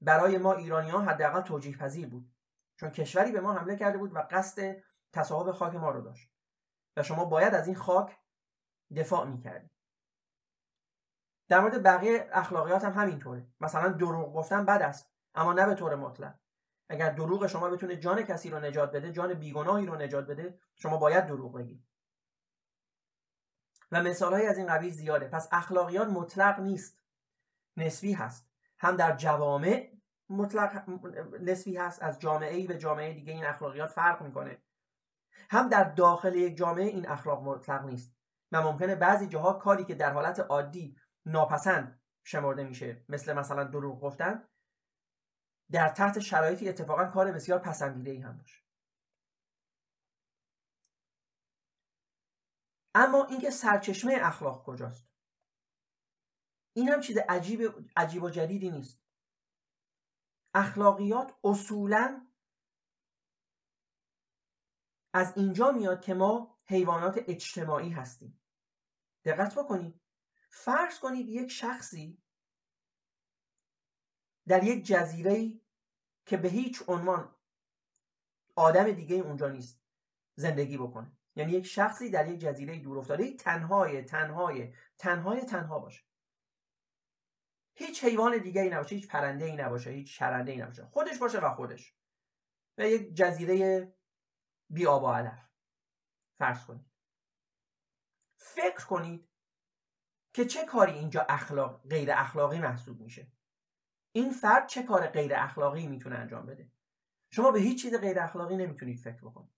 برای 0.02 0.38
ما 0.38 0.54
ایرانی 0.54 0.90
ها 0.90 1.02
حداقل 1.02 1.42
توجیه 1.42 1.78
پذیر 1.78 2.10
بود. 2.10 2.36
چون 2.80 2.90
کشوری 2.90 3.32
به 3.32 3.42
ما 3.42 3.54
حمله 3.54 3.76
کرده 3.76 3.98
بود 3.98 4.16
و 4.16 4.28
قصد 4.32 4.76
تصاحب 5.14 5.52
خاک 5.52 5.76
ما 5.76 5.92
رو 5.92 6.02
داشت. 6.02 6.32
و 6.98 7.04
شما 7.04 7.26
باید 7.26 7.54
از 7.54 7.68
این 7.68 7.76
خاک 7.76 8.18
دفاع 8.96 9.26
می‌کردید. 9.26 9.72
در 11.50 11.60
مورد 11.60 11.84
بقیه 11.84 12.30
اخلاقیات 12.32 12.84
هم 12.84 12.94
همینطوره. 12.94 13.48
مثلا 13.60 13.90
دروغ 13.90 14.36
گفتن 14.36 14.66
بد 14.66 14.82
است 14.82 15.12
اما 15.36 15.54
نه 15.54 15.66
به 15.66 15.76
طور 15.76 15.96
مطلق. 15.96 16.36
اگر 16.90 17.10
دروغ 17.10 17.48
شما 17.48 17.70
بتونه 17.70 17.96
جان 17.96 18.24
کسی 18.24 18.50
رو 18.50 18.60
نجات 18.60 18.92
بده 18.92 19.12
جان 19.12 19.34
بیگناهی 19.34 19.86
رو 19.86 19.96
نجات 19.96 20.28
بده 20.28 20.60
شما 20.76 20.98
باید 20.98 21.26
دروغ 21.26 21.54
بگید 21.54 21.88
و 23.92 24.04
مثالهایی 24.04 24.48
از 24.48 24.58
این 24.58 24.68
قبیل 24.68 24.92
زیاده. 24.92 25.28
پس 25.28 25.50
اخلاقیات 25.52 26.08
مطلق 26.08 26.60
نیست. 26.60 27.02
نسبی 27.78 28.14
هست. 28.14 28.50
هم 28.78 28.96
در 28.96 29.16
جوامع 29.16 29.92
مطلق 30.30 30.90
نسبی 31.42 31.78
هست. 31.78 32.04
از 32.04 32.20
جامعه 32.20 32.56
ای 32.56 32.68
به 32.68 32.78
جامعه 32.78 33.14
دیگه 33.14 33.34
این 33.34 33.46
اخلاقیات 33.46 33.90
فرق 33.90 34.22
می‌کنه. 34.22 34.58
هم 35.50 35.70
در 35.70 35.84
داخل 35.84 36.36
یک 36.36 36.58
جامعه 36.58 36.86
این 36.86 37.08
اخلاق 37.08 37.44
مطلق 37.44 37.86
نیست. 37.86 38.16
و 38.52 38.62
ممکنه 38.62 38.96
بعضی 38.96 39.28
جاها 39.28 39.54
کاری 39.54 39.86
که 39.86 39.96
در 39.96 40.12
حالت 40.12 40.40
عادی 40.40 40.98
ناپسند 41.26 42.02
شمرده 42.24 42.64
میشه. 42.64 43.04
مثل 43.10 43.34
مثلا 43.34 43.64
دروغ 43.64 44.02
گفتن. 44.02 44.44
در 45.72 45.90
تحت 45.90 46.20
شرایطی 46.20 46.70
اتفاقا 46.70 47.06
کار 47.06 47.32
بسیار 47.32 47.60
پسندیده 47.60 48.12
ای 48.12 48.18
هم 48.18 48.38
باشه. 48.38 48.64
اما 52.96 53.26
اینکه 53.26 53.50
سرچشمه 53.50 54.18
اخلاق 54.22 54.66
کجاست؟ 54.66 55.08
این 56.74 56.90
هم 56.90 57.02
چیز 57.02 57.18
عجیب 57.30 57.90
عجیب 57.98 58.24
و 58.24 58.30
جدیدی 58.30 58.70
نیست. 58.70 59.02
اخلاقیات 60.54 61.36
اصولا 61.44 62.28
از 65.14 65.38
اینجا 65.38 65.72
میاد 65.72 66.02
که 66.02 66.14
ما 66.14 66.60
حیوانات 66.66 67.24
اجتماعی 67.28 67.90
هستیم. 67.90 68.42
دقت 69.26 69.56
بکنید. 69.56 70.02
فرض 70.50 71.00
کنید 71.00 71.30
یک 71.30 71.52
شخصی 71.52 72.24
در 74.48 74.64
یک 74.64 74.86
جزیره 74.86 75.54
که 76.26 76.38
به 76.38 76.48
هیچ 76.48 76.84
عنوان 76.88 77.36
آدم 78.56 78.92
دیگه 78.92 79.16
اونجا 79.16 79.50
نیست 79.50 79.82
زندگی 80.36 80.78
بکنه. 80.78 81.18
یعنی 81.36 81.52
یک 81.52 81.66
شخصی 81.66 82.10
در 82.10 82.28
یک 82.28 82.40
جزیره 82.40 82.80
دور 82.80 82.98
افتاده 82.98 83.34
تنهای 83.34 84.02
تنهای 84.02 84.74
تنهای 84.98 85.42
تنها 85.42 85.80
باشه. 85.80 86.04
هیچ 87.76 88.04
حیوان 88.04 88.38
دیگه 88.38 88.62
ای 88.62 88.70
نباشه 88.70 88.96
هیچ 88.96 89.08
پرنده 89.08 89.46
ای 89.46 89.56
نباشه 89.56 89.90
هیچ 89.90 90.18
چرنده 90.18 90.52
ای 90.52 90.58
نباشه. 90.58 90.86
خودش 90.86 91.18
باشه 91.18 91.40
و 91.40 91.54
خودش. 91.54 91.96
و 92.78 92.88
یک 92.88 93.14
جزیره 93.14 93.94
بی 94.70 94.86
آب 94.86 95.04
و 95.04 95.08
علف. 95.08 95.40
فرض 96.38 96.66
کنید. 96.66 96.86
فکر 98.38 98.86
کنید 98.86 99.30
که 100.34 100.46
چه 100.46 100.66
کاری 100.66 100.92
اینجا 100.92 101.26
اخلاق 101.30 101.88
غیر 101.88 102.12
اخلاقی 102.12 102.60
محسوب 102.60 103.02
میشه. 103.02 103.32
این 104.12 104.32
فرد 104.32 104.68
چه 104.68 104.84
کار 104.84 105.08
غیر 105.08 105.36
اخلاقی 105.36 105.88
می‌تونه 105.88 106.16
انجام 106.16 106.46
بده؟ 106.46 106.72
شما 107.30 107.52
به 107.52 107.60
هیچ 107.60 107.82
چیز 107.82 107.96
غیر 107.96 108.20
اخلاقی 108.20 108.58
نمی‌تونید 108.58 109.00
فکر 109.00 109.22
بکنید. 109.26 109.52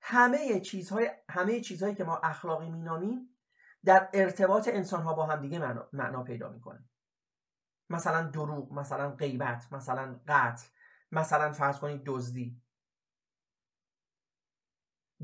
همه 0.00 0.60
چیزهای 0.60 1.10
همه 1.28 1.60
چیزهایی 1.60 1.94
که 1.94 2.04
ما 2.04 2.16
اخلاقی 2.16 2.70
مینامیم 2.70 3.36
در 3.84 4.08
ارتباط 4.14 4.68
انسان 4.68 5.02
ها 5.02 5.14
با 5.14 5.26
همدیگه 5.26 5.58
معنا, 5.58 5.88
معنا 5.92 6.22
پیدا 6.22 6.48
می‌کنه. 6.48 6.84
مثلا 7.90 8.22
دروغ 8.22 8.72
مثلا 8.72 9.10
غیبت 9.10 9.72
مثلا 9.72 10.20
قتل 10.28 10.66
مثلا 11.12 11.52
فرض 11.52 11.78
کنید 11.78 12.02
دزدی. 12.06 12.62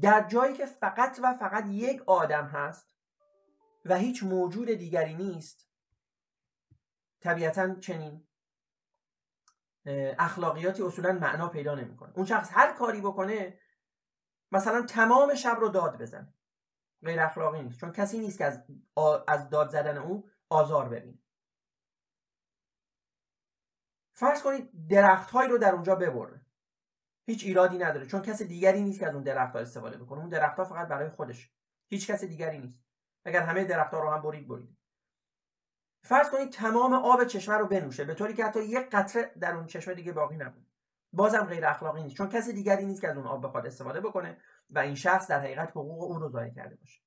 در 0.00 0.29
جایی 0.29 0.55
که 0.55 0.67
فقط 0.67 1.21
و 1.23 1.35
فقط 1.35 1.64
یک 1.67 2.02
آدم 2.07 2.47
هست 2.47 2.95
و 3.85 3.97
هیچ 3.97 4.23
موجود 4.23 4.69
دیگری 4.69 5.14
نیست 5.14 5.72
طبیعتا 7.23 7.75
چنین 7.75 8.26
اخلاقیاتی 10.19 10.83
اصولا 10.83 11.12
معنا 11.12 11.49
پیدا 11.49 11.75
نمی‌کنه. 11.75 12.12
اون 12.17 12.26
شخص 12.26 12.50
هر 12.52 12.73
کاری 12.73 13.00
بکنه 13.00 13.61
مثلا 14.52 14.83
تمام 14.83 15.35
شب 15.35 15.57
رو 15.61 15.69
داد 15.69 16.02
بزنه. 16.02 16.35
غیر 17.05 17.21
اخلاقی 17.21 17.62
نیست. 17.62 17.81
چون 17.81 17.93
کسی 17.93 18.19
نیست 18.19 18.38
که 18.38 18.45
از, 18.45 18.64
از 19.29 19.50
داد 19.50 19.71
زدن 19.71 19.99
او 19.99 20.31
آزار 20.49 20.88
ببینه. 20.88 21.19
فرض 24.14 24.43
کنید 24.43 24.88
درخت 24.88 25.31
هایی 25.31 25.50
رو 25.50 25.59
در 25.59 25.73
اونجا 25.73 25.95
ببره. 25.95 26.47
هیچ 27.26 27.45
ایرادی 27.45 27.79
نداره. 27.79 28.07
چون 28.07 28.23
کسی 28.23 28.47
دیگری 28.47 28.83
نیست 28.83 29.00
که 29.00 29.07
از 29.07 29.14
اون 29.14 29.23
درخت 29.23 29.52
ها 29.52 29.61
استفاده 29.61 29.97
بکنه. 29.97 30.21
اون 30.21 30.29
درخت 30.29 30.57
ها 30.57 30.64
فقط 30.64 30.88
برای 30.88 31.09
خودش 31.09 31.52
هیچ 31.91 32.11
کسی 32.11 32.29
دیگری 32.29 32.59
نیست. 32.59 32.85
اگر 33.25 33.43
همه 33.43 33.64
درخت 33.64 33.95
ها 33.95 34.00
رو 34.00 34.11
هم 34.11 34.23
برید 34.23 34.49
برید. 34.49 34.82
فرض 36.02 36.30
کنید 36.30 36.52
تمام 36.52 36.92
آب 36.92 37.25
چشمه 37.25 37.54
رو 37.54 37.66
بنوشه 37.66 38.04
به 38.04 38.14
طوری 38.14 38.35
که 38.35 38.44
حتی 38.44 38.64
یک 38.64 38.90
قطره 38.90 39.32
در 39.40 39.54
اون 39.54 39.66
چشمه 39.66 39.94
دیگه 39.94 40.12
باقی 40.12 40.37
نمونه 40.37 40.66
بازم 41.12 41.44
غیر 41.44 41.66
اخلاقی 41.66 42.02
نیست 42.02 42.16
چون 42.16 42.28
کسی 42.28 42.52
دیگری 42.52 42.87
نیست 42.87 43.00
که 43.00 43.09
از 43.09 43.16
اون 43.16 43.26
آب 43.26 43.47
بخواد 43.47 43.66
استفاده 43.66 44.00
بکنه 44.00 44.42
و 44.71 44.78
این 44.78 44.94
شخص 44.94 45.28
در 45.28 45.40
حقیقت 45.40 45.71
حقوق 45.71 46.02
اون 46.02 46.21
رو 46.21 46.28
ضایع 46.28 46.52
کرده 46.54 46.76
باشه. 46.76 47.02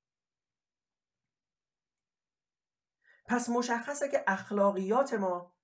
پس 3.26 3.50
مشخصه 3.50 4.10
که 4.10 4.24
اخلاقیات 4.28 5.14
ما 5.14 5.56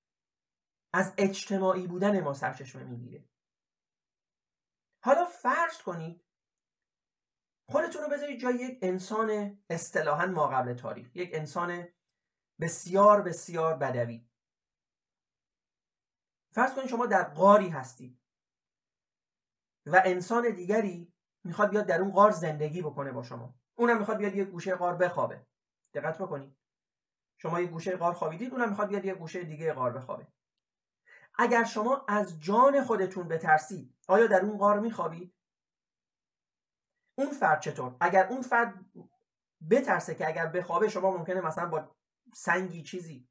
از 0.94 1.14
اجتماعی 1.18 1.88
بودن 1.88 2.22
ما 2.22 2.34
سرچشمه 2.34 2.84
می‌گیره. 2.84 3.30
حالا 5.04 5.26
فرض 5.26 5.82
کنید 5.82 6.26
خودتون 7.70 8.02
رو 8.02 8.10
بذارید 8.10 8.40
جای 8.40 8.56
یک 8.56 8.80
انسان 8.82 9.60
اصطلاحا 9.70 10.26
ما 10.26 10.48
قبل 10.48 10.74
تاریخ 10.74 11.16
یک 11.16 11.30
انسان 11.34 11.88
بسیار 12.62 13.22
بسیار 13.22 13.76
بدوی. 13.76 14.28
فرض 16.52 16.74
کنید 16.74 16.88
شما 16.88 17.06
در 17.06 17.24
قاری 17.24 17.70
هستید. 17.70 18.20
و 19.86 20.02
انسان 20.06 20.50
دیگری 20.56 21.14
می‌خواد 21.44 21.70
بیاد 21.70 21.86
در 21.86 22.02
اون 22.02 22.12
غار 22.12 22.32
زندگی 22.32 22.82
بکنه 22.82 23.12
با 23.12 23.24
شما. 23.24 23.56
اونم 23.76 24.00
می‌خواد 24.00 24.18
بیاد 24.18 24.36
یه 24.36 24.46
گوشه 24.46 24.76
غار 24.76 24.96
بخوابه. 24.96 25.46
دقت 25.94 26.18
بکنید. 26.18 26.58
شما 27.38 27.62
یه 27.62 27.68
گوشه 27.68 27.98
غار 27.98 28.14
خوابیدید 28.14 28.52
اونم 28.52 28.70
می‌خواد 28.70 28.88
بیاد 28.88 29.06
یه 29.06 29.14
گوشه 29.14 29.44
دیگه 29.44 29.74
غار 29.74 29.92
بخوابه. 29.92 30.28
اگر 31.34 31.64
شما 31.64 32.06
از 32.08 32.40
جان 32.40 32.84
خودتون 32.84 33.28
بترسید 33.28 33.96
آیا 34.08 34.28
در 34.28 34.42
اون 34.42 34.58
غار 34.58 34.80
میخوابید؟ 34.80 35.34
اون 37.16 37.32
فرد 37.32 37.62
چطور؟ 37.62 37.96
اگر 38.00 38.28
اون 38.28 38.42
فرد 38.42 38.86
بترسه 39.70 40.16
که 40.16 40.28
اگر 40.28 40.48
بخوابه 40.48 40.90
شما 40.90 41.18
ممکنه 41.18 41.42
مثلا 41.42 41.66
با 41.66 41.96
سنگی 42.34 42.84
چیزی. 42.84 43.30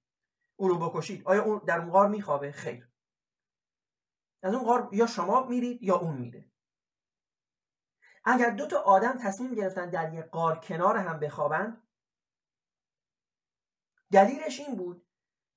او 0.57 0.69
رو 0.69 0.79
بکشید. 0.79 1.23
آیا 1.27 1.45
اون 1.45 1.59
در 1.67 1.79
اون 1.79 1.91
غار 1.91 2.09
میخوابه؟ 2.09 2.53
خیر. 2.53 2.91
از 4.43 4.55
اون 4.55 4.65
غار 4.65 4.89
یا 4.93 5.07
شما 5.07 5.47
میرید 5.47 5.83
یا 5.83 5.97
اون 5.97 6.17
میره. 6.17 6.51
اگر 8.25 8.51
دو 8.51 8.67
تا 8.67 8.79
آدم 8.81 9.19
تصمیم 9.19 9.55
گرفتن 9.55 9.91
در 9.91 10.15
یک 10.15 10.25
غار 10.25 10.61
کنار 10.61 10.97
هم 10.97 11.21
بخوابند 11.21 11.89
دلیلش 14.13 14.61
این 14.61 14.77
بود 14.77 15.07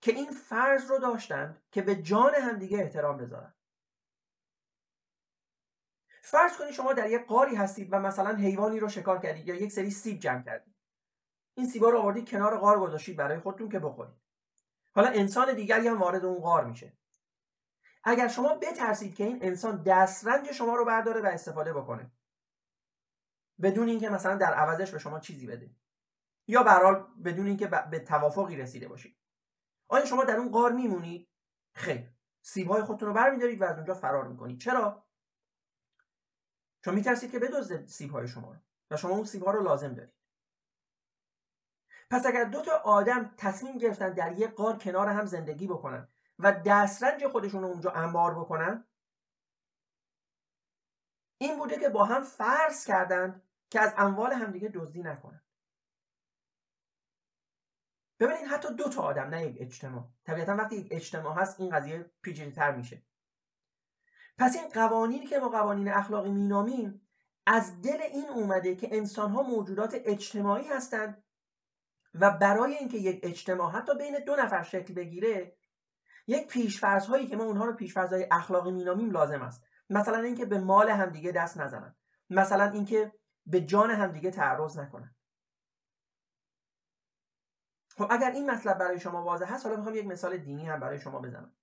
که 0.02 0.12
این 0.12 0.32
فرض 0.32 0.90
رو 0.92 1.00
داشتند 1.00 1.64
که 1.72 1.82
به 1.82 1.96
جان 1.96 2.36
همدیگه 2.36 2.78
احترام 2.78 3.18
بذارن. 3.18 3.54
فرض 6.22 6.58
کنید 6.58 6.72
شما 6.72 6.94
در 6.94 7.10
یک 7.10 7.26
قاری 7.26 7.56
هستید 7.56 7.94
و 7.94 8.00
مثلا 8.00 8.36
حیوانی 8.36 8.80
رو 8.80 8.90
شکار 8.90 9.20
کردید 9.20 9.48
یا 9.48 9.56
یک 9.56 9.72
سری 9.72 9.92
سیب 9.92 10.20
جمع 10.20 10.44
کردید. 10.44 10.73
این 11.56 11.68
سیبا 11.68 11.90
رو 11.90 12.00
آوردید 12.00 12.30
کنار 12.30 12.58
غار 12.58 12.80
گذاشتید 12.80 13.18
برای 13.18 13.40
خودتون 13.40 13.70
که 13.70 13.80
بخورید. 13.80 14.16
حالا 14.96 15.08
انسان 15.08 15.54
دیگری 15.54 15.88
هم 15.88 16.00
وارد 16.00 16.26
اون 16.26 16.40
غار 16.40 16.66
میشه. 16.66 16.98
اگر 18.04 18.28
شما 18.28 18.56
بترسید 18.56 19.16
که 19.16 19.24
این 19.24 19.40
انسان 19.42 19.84
دسترنج 19.84 20.52
شما 20.52 20.76
رو 20.76 20.86
برداره 20.86 21.22
و 21.22 21.26
استفاده 21.26 21.74
بکنه 21.74 22.12
بدون 23.62 23.90
اینکه 23.90 24.10
مثلا 24.10 24.36
در 24.36 24.54
عوضش 24.54 24.92
به 24.92 25.00
شما 25.00 25.20
چیزی 25.20 25.48
بده 25.48 25.76
یا 26.48 26.64
به 26.64 27.06
بدون 27.26 27.48
اینکه 27.48 27.68
به 27.68 28.00
توافقی 28.00 28.56
رسیده 28.56 28.88
باشید. 28.88 29.18
آیا 29.88 30.06
شما 30.06 30.24
در 30.24 30.38
اون 30.38 30.52
غار 30.52 30.72
میمونید 30.72 31.30
خیر. 31.76 32.14
سیبهای 32.42 32.84
خودتون 32.84 33.08
رو 33.08 33.14
برمیدارید 33.14 33.62
و 33.62 33.64
از 33.64 33.76
اونجا 33.76 33.94
فرار 33.94 34.28
می‌کنید. 34.28 34.60
چرا؟ 34.60 35.08
چون 36.82 36.96
میترسید 36.96 37.32
که 37.32 37.40
بدزده 37.40 37.88
سیبهای 37.88 38.28
شما 38.28 38.52
رو 38.52 38.60
و 38.92 38.98
شما 38.98 39.12
اون 39.12 39.24
سیبها 39.24 39.52
رو 39.52 39.64
لازم 39.64 39.94
دارید. 39.94 40.14
پس 42.10 42.26
اگر 42.26 42.44
دو 42.44 42.62
تا 42.62 42.72
آدم 42.78 43.36
تصمیم 43.38 43.78
گرفتن 43.78 44.14
در 44.14 44.32
یک 44.32 44.50
غار 44.50 44.78
کنار 44.78 45.08
هم 45.08 45.26
زندگی 45.26 45.68
بکنن 45.68 46.08
و 46.40 46.62
دسترنج 46.66 47.28
خودشون 47.28 47.62
رو 47.62 47.68
اونجا 47.68 47.92
انبار 47.92 48.40
بکنن 48.40 48.86
این 51.38 51.58
بوده 51.58 51.80
که 51.80 51.90
با 51.90 52.06
هم 52.06 52.24
فرض 52.24 52.86
کردند 52.86 53.42
که 53.70 53.80
از 53.80 53.94
اموال 53.98 54.34
همدیگه 54.34 54.72
دزدی 54.74 55.04
نکنن. 55.04 55.42
ببینید 58.20 58.48
حتی 58.48 58.74
دو 58.74 58.90
تا 58.90 59.02
آدم 59.02 59.24
نه 59.24 59.46
یک 59.46 59.58
اجتماع. 59.60 60.10
طبیعتا 60.24 60.56
وقتی 60.56 60.76
یک 60.76 60.88
اجتماع 60.92 61.42
هست 61.42 61.60
این 61.60 61.70
قضیه 61.70 62.12
تر 62.56 62.76
میشه. 62.76 63.04
پس 64.38 64.56
این 64.56 64.70
قوانینی 64.70 65.26
که 65.26 65.40
ما 65.40 65.50
قوانین 65.50 65.88
اخلاقی 65.88 66.32
مینامیم 66.32 67.08
از 67.46 67.82
دل 67.82 68.02
این 68.02 68.30
اومده 68.30 68.76
که 68.76 68.88
انسان 68.92 69.32
ها 69.32 69.44
موجودات 69.44 69.96
اجتماعی 70.06 70.68
هستند 70.68 71.24
و 72.14 72.32
برای 72.32 72.74
اینکه 72.74 72.98
یک 72.98 73.20
اجتماع 73.24 73.72
حتی 73.72 73.98
بین 73.98 74.20
دو 74.26 74.36
نفر 74.36 74.64
شکل 74.64 74.94
بگیره 74.94 75.58
یک 76.28 76.48
پیشفرض 76.48 77.06
هایی 77.06 77.28
که 77.28 77.36
ما 77.36 77.44
اونها 77.44 77.66
رو 77.66 77.74
پیشفرض 77.74 78.14
های 78.14 78.28
اخلاقی 78.32 78.72
مینامیم 78.72 79.12
لازم 79.12 79.42
است. 79.42 79.64
مثلا 79.90 80.18
اینکه 80.18 80.46
به 80.46 80.60
مال 80.60 80.90
همدیگه 80.90 81.32
دست 81.32 81.58
نزنن. 81.58 81.96
مثلا 82.30 82.70
اینکه 82.70 83.12
به 83.46 83.62
جان 83.62 83.92
همدیگه 83.92 84.32
تعرض 84.32 84.78
نکنن. 84.78 85.16
خب 87.98 88.08
اگر 88.10 88.32
این 88.32 88.52
مطلب 88.52 88.78
برای 88.78 89.00
شما 89.00 89.24
واضح 89.24 89.54
هست 89.54 89.66
حالا 89.66 89.78
می‌خوام 89.78 89.96
یک 89.96 90.06
مثال 90.06 90.38
دینی 90.38 90.66
هم 90.66 90.80
برای 90.80 91.00
شما 91.00 91.20
بزنم. 91.20 91.56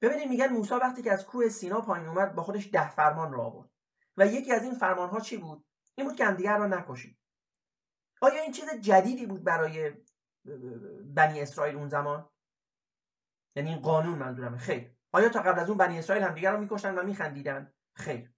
ببینید 0.00 0.28
میگن 0.28 0.48
موسی 0.48 0.74
وقتی 0.74 1.02
که 1.02 1.12
از 1.12 1.26
کوه 1.26 1.48
سینا 1.48 1.80
پایین 1.80 2.08
اومد 2.08 2.34
با 2.34 2.42
خودش 2.42 2.70
ده 2.72 2.90
فرمان 2.90 3.32
را 3.32 3.44
آورد. 3.44 3.70
و 4.16 4.26
یکی 4.26 4.52
از 4.52 4.62
این 4.62 4.74
فرمان 4.74 5.08
ها 5.08 5.20
چی 5.20 5.36
بود؟ 5.36 5.66
این 5.94 6.06
بود 6.06 6.16
که 6.16 6.24
همدیگر 6.24 6.58
را 6.58 6.66
نکشید. 6.66 7.18
آیا 8.20 8.42
این 8.42 8.52
چیز 8.52 8.70
جدیدی 8.80 9.26
بود 9.26 9.44
برای 9.44 9.92
بنی 11.04 11.40
اسرائیل 11.40 11.76
اون 11.76 11.88
زمان؟ 11.88 12.30
یعنی 13.56 13.68
این 13.70 13.80
قانون 13.80 14.18
منظورمه. 14.18 14.58
خیر. 14.58 14.96
آیا 15.12 15.28
تا 15.28 15.42
قبل 15.42 15.60
از 15.60 15.68
اون 15.68 15.78
بنی 15.78 15.98
اسرائیل 15.98 16.24
همدیگر 16.24 16.52
رو 16.52 16.60
میکشتن 16.60 16.94
و 16.98 17.02
میخندیدن؟ 17.02 17.72
خیر. 17.96 18.34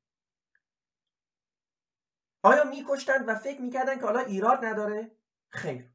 آیا 2.42 2.64
میکشتن 2.64 3.24
و 3.24 3.34
فکر 3.34 3.60
می‌کردن 3.60 3.98
که 3.98 4.04
حالا 4.04 4.20
ایراد 4.20 4.64
نداره؟ 4.64 5.16
خیر. 5.48 5.92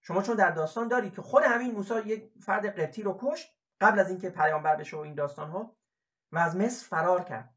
شما 0.00 0.22
چون 0.22 0.36
در 0.36 0.50
داستان 0.50 0.88
دارید 0.88 1.14
که 1.14 1.22
خود 1.22 1.42
همین 1.42 1.70
موسی 1.70 1.94
یک 1.94 2.32
فرد 2.40 2.66
قبطی 2.80 3.02
رو 3.02 3.18
کشت 3.22 3.56
قبل 3.80 3.98
از 3.98 4.10
اینکه 4.10 4.30
پیامبر 4.30 4.76
بشه 4.76 4.96
و 4.96 5.00
این 5.00 5.14
داستان 5.14 5.50
ها 5.50 5.76
و 6.32 6.38
از 6.38 6.56
مصر 6.56 6.86
فرار 6.86 7.24
کرد. 7.24 7.56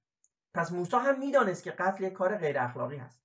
پس 0.54 0.72
موسی 0.72 0.98
هم 0.98 1.20
می‌دانست 1.20 1.64
که 1.64 1.72
قتل 1.72 2.04
یک 2.04 2.14
کار 2.14 2.38
غیر 2.38 2.60
اخلاقی 2.60 2.98
هست. 2.98 3.25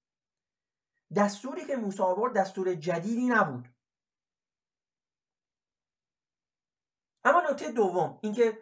دستوری 1.17 1.67
که 1.67 1.77
موسی 1.77 2.03
آورد 2.03 2.37
دستور 2.37 2.75
جدیدی 2.75 3.29
نبود. 3.29 3.69
اما 7.25 7.43
نکته 7.51 7.73
دوم 7.73 8.19
اینکه 8.23 8.59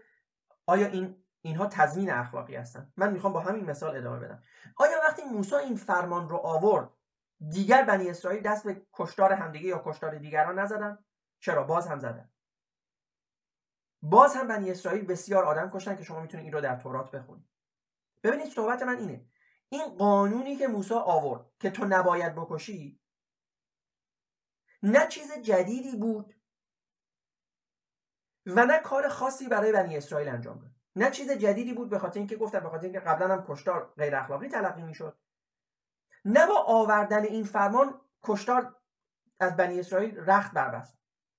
آیا 0.66 0.86
این 0.86 1.24
اینها 1.42 1.66
تضمین 1.66 2.10
اخلاقی 2.10 2.56
هستن؟ 2.56 2.92
من 2.96 3.12
می‌خوام 3.12 3.32
با 3.32 3.40
همین 3.40 3.64
مثال 3.64 3.96
ادامه 3.96 4.18
بدم. 4.18 4.42
آیا 4.76 4.98
وقتی 5.08 5.22
موسی 5.22 5.54
این 5.54 5.76
فرمان 5.76 6.28
رو 6.28 6.36
آورد 6.36 6.90
دیگر 7.48 7.84
بنی 7.84 8.10
اسرائیل 8.10 8.42
دست 8.42 8.64
به 8.64 8.86
کشتار 8.92 9.32
همدیگه 9.32 9.68
یا 9.68 9.82
کشتار 9.84 10.18
دیگران 10.18 10.58
نزدن؟ 10.58 11.04
چرا؟ 11.40 11.62
باز 11.62 11.86
هم 11.86 11.98
زدن. 11.98 12.30
باز 14.02 14.36
هم 14.36 14.48
بنی 14.48 14.70
اسرائیل 14.70 15.06
بسیار 15.06 15.44
آدم 15.44 15.70
کشتن 15.70 15.96
که 15.96 16.04
شما 16.04 16.20
می‌تونید 16.20 16.44
این 16.44 16.52
رو 16.52 16.60
در 16.60 16.76
تورات 16.76 17.10
بخونید 17.10 17.48
ببینید 18.22 18.52
صحبت 18.52 18.82
من 18.82 18.98
اینه. 18.98 19.26
این 19.68 19.96
قانونی 19.96 20.56
که 20.56 20.68
موسی 20.68 20.94
آورد 20.94 21.46
که 21.60 21.70
تو 21.70 21.84
نباید 21.84 22.34
بکشی 22.34 23.00
نه 24.82 25.06
چیز 25.06 25.32
جدیدی 25.32 25.96
بود 25.96 26.34
و 28.46 28.66
نه 28.66 28.78
کار 28.78 29.08
خاصی 29.08 29.48
برای 29.48 29.72
بنی 29.72 29.96
اسرائیل 29.96 30.28
انجام 30.28 30.58
داد. 30.58 30.70
نه 30.96 31.10
چیز 31.10 31.30
جدیدی 31.30 31.72
بود 31.72 31.90
به 31.90 31.98
خاطر 31.98 32.18
اینکه 32.18 32.36
گفتم 32.36 32.60
به 32.60 32.68
خاطر 32.68 32.84
اینکه 32.84 33.00
قبلا 33.00 33.34
هم 33.34 33.44
کشتار 33.48 33.94
غیر 33.96 34.16
اخلاقی 34.16 34.48
تلقی 34.48 34.82
می‌شد. 34.82 35.18
نه 36.24 36.46
با 36.46 36.64
آوردن 36.66 37.24
این 37.24 37.44
فرمان 37.44 38.00
کشتار 38.22 38.76
از 39.40 39.56
بنی 39.56 39.80
اسرائیل 39.80 40.16
رخت 40.16 40.52
بربست. 40.52 40.98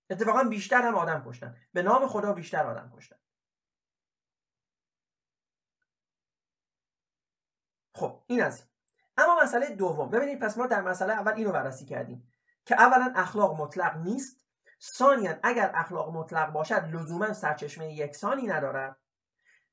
اتفاقا 0.10 0.44
بیشتر 0.44 0.82
هم 0.82 0.96
آدم 0.96 1.24
کشتن. 1.28 1.58
به 1.74 1.82
نام 1.82 2.08
خدا 2.08 2.34
بیشتر 2.34 2.68
آدم 2.68 2.94
کشتن. 2.96 3.19
خب 8.00 8.24
این 8.28 8.44
از 8.44 8.58
این. 8.58 8.68
اما 9.18 9.42
مسئله 9.44 9.76
دوم. 9.76 10.10
ببینید 10.10 10.40
پس 10.40 10.58
ما 10.58 10.68
در 10.68 10.82
مسئله 10.82 11.14
اول 11.14 11.32
اینو 11.32 11.52
بررسی 11.52 11.86
کردیم 11.86 12.32
که 12.66 12.76
اولا 12.82 13.14
اخلاق 13.16 13.62
مطلق 13.62 13.98
نیست. 13.98 14.46
ثانیا 14.98 15.40
اگر 15.44 15.72
اخلاق 15.76 16.16
مطلق 16.16 16.52
باشد 16.52 16.90
لزوما 16.94 17.34
سرچشمه 17.34 17.94
یکسانی 17.94 18.48
ندارد. 18.48 18.98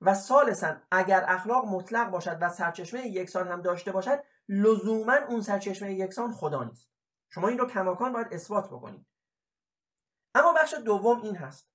و 0.01 0.15
ثالثا 0.15 0.77
اگر 0.91 1.25
اخلاق 1.29 1.65
مطلق 1.65 2.11
باشد 2.11 2.39
و 2.41 2.49
سرچشمه 2.49 3.07
یکسان 3.07 3.49
هم 3.49 3.63
داشته 3.63 3.93
باشد 3.93 4.25
لزوما 4.49 5.17
اون 5.29 5.41
سرچشمه 5.41 5.95
یکسان 5.95 6.33
خدا 6.33 6.65
نیست. 6.65 6.91
شما 7.29 7.49
این 7.49 7.59
رو 7.59 7.67
کماکان 7.67 8.13
باید 8.13 8.29
اثبات 8.31 8.67
بکنید. 8.67 9.07
اما 10.35 10.53
بخش 10.53 10.75
دوم 10.75 11.23
این 11.23 11.37
هست 11.37 11.71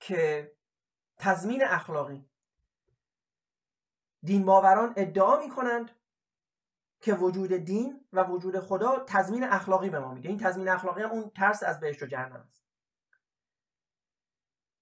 که 0.00 0.52
تضمین 1.18 1.64
اخلاقی. 1.64 2.29
دین 4.22 4.44
باوران 4.44 4.94
ادعا 4.96 5.38
می 5.38 5.50
کنند 5.50 5.90
که 7.00 7.14
وجود 7.14 7.52
دین 7.52 8.08
و 8.12 8.24
وجود 8.24 8.60
خدا 8.60 9.04
تضمین 9.08 9.44
اخلاقی 9.44 9.90
به 9.90 9.98
ما 9.98 10.14
میده. 10.14 10.28
این 10.28 10.38
تضمین 10.38 10.68
اخلاقی 10.68 11.02
هم 11.02 11.10
اون 11.10 11.30
ترس 11.30 11.62
از 11.62 11.80
بهشت 11.80 12.02
و 12.02 12.06
جهنم 12.06 12.40
است. 12.48 12.64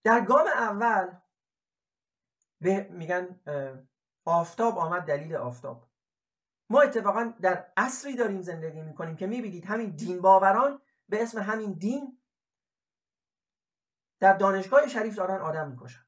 در 0.04 0.20
گام 0.20 0.46
اول 0.46 1.16
به 2.60 2.88
میگن 2.90 3.40
آفتاب 4.24 4.78
آمد 4.78 5.02
دلیل 5.02 5.36
آفتاب. 5.36 5.88
ما 6.70 6.80
اتفاقا 6.80 7.34
در 7.40 7.72
عصری 7.76 8.16
داریم 8.16 8.42
زندگی 8.42 8.82
می‌کنیم 8.82 9.16
که 9.16 9.26
می‌بینید 9.26 9.64
همین 9.64 9.90
دین 9.90 10.20
باوران 10.20 10.82
به 11.08 11.22
اسم 11.22 11.38
همین 11.38 11.72
دین 11.72 12.22
در 14.20 14.32
دانشگاه 14.32 14.88
شریف 14.88 15.16
دارن 15.16 15.40
آدم 15.40 15.70
می‌کشن. 15.70 16.06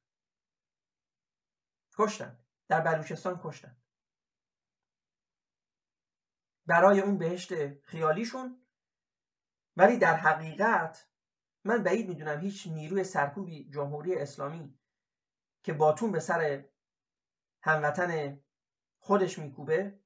کشتن. 1.99 2.40
در 2.71 2.81
بلوچستان 2.81 3.41
کشتن. 3.43 3.77
برای 6.67 7.01
اون 7.01 7.19
بهشت 7.19 7.81
خیالیشون. 7.83 8.67
ولی 9.77 9.99
در 9.99 10.17
حقیقت 10.17 11.09
من 11.65 11.83
بعید 11.83 12.09
می‌دونم 12.09 12.41
هیچ 12.41 12.67
نیروی 12.67 13.05
سرکوبی 13.05 13.71
جمهوری 13.71 14.15
اسلامی 14.15 14.79
که 15.63 15.73
باتون 15.73 16.13
به 16.13 16.21
سر 16.21 16.65
هموطن 17.63 18.41
خودش 18.99 19.39
میکوبه 19.39 20.01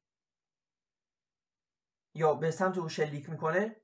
یا 2.15 2.35
به 2.35 2.51
سمت 2.51 2.79
او 2.79 2.89
شلیک 2.89 3.31
می‌کنه 3.31 3.77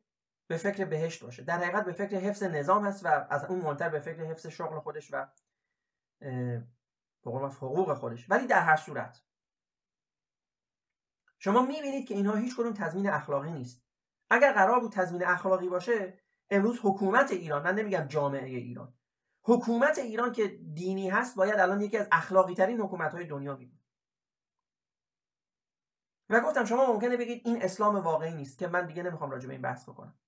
به 0.46 0.56
فکر 0.56 0.84
بهشت 0.84 1.22
باشه. 1.22 1.42
در 1.42 1.58
حقیقت 1.58 1.84
به 1.84 1.92
فکر 1.92 2.16
حفظ 2.16 2.42
نظام 2.42 2.86
هست 2.86 3.04
و 3.04 3.26
از 3.30 3.44
اون 3.44 3.60
منتر 3.60 3.88
به 3.88 4.00
فکر 4.00 4.24
حفظ 4.24 4.46
شغل 4.46 4.80
خودش 4.80 5.10
و 5.12 5.26
حقوق 7.26 7.94
خودش. 7.94 8.30
ولی 8.30 8.46
در 8.46 8.61
هر 8.61 8.76
صورت. 8.76 9.22
شما 11.38 11.62
می‌بینید 11.62 12.09
که 12.09 12.14
اینها 12.14 12.35
هیچ 12.35 12.56
کدوم 12.56 12.72
تضمین 12.72 13.11
اخلاقی 13.11 13.52
نیست. 13.52 13.85
اگر 14.30 14.52
قرار 14.52 14.80
بود 14.80 14.92
تضمین 14.92 15.24
اخلاقی 15.24 15.68
باشه 15.68 16.20
امروز 16.50 16.80
حکومت 16.83 17.30
ایران 17.30 17.62
من 17.62 17.74
نمیگم 17.74 18.06
جامعه 18.09 18.59
ایران. 18.59 18.94
حکومت 19.42 19.98
ایران 19.98 20.33
که 20.33 20.46
دینی 20.74 21.11
هست 21.11 21.37
باید 21.37 21.61
الان 21.61 21.80
یکی 21.80 21.98
از 21.98 22.09
اخلاقی 22.12 22.54
ترین 22.54 22.80
حکومت 22.80 23.14
های 23.14 23.26
دنیا 23.26 23.56
بود 23.56 23.80
و 26.28 26.40
گفتم 26.40 26.64
شما 26.64 26.92
ممکنه 26.92 27.16
بگید 27.16 27.42
این 27.44 27.62
اسلام 27.62 27.96
واقعی 27.96 28.35
نیست 28.35 28.59
که 28.59 28.68
من 28.68 28.87
دیگه 28.87 29.02
نمی‌خوام 29.02 29.30
راجع 29.30 29.46
به 29.46 29.52
این 29.52 29.62
بحث 29.62 29.88
بکنم. 29.88 30.18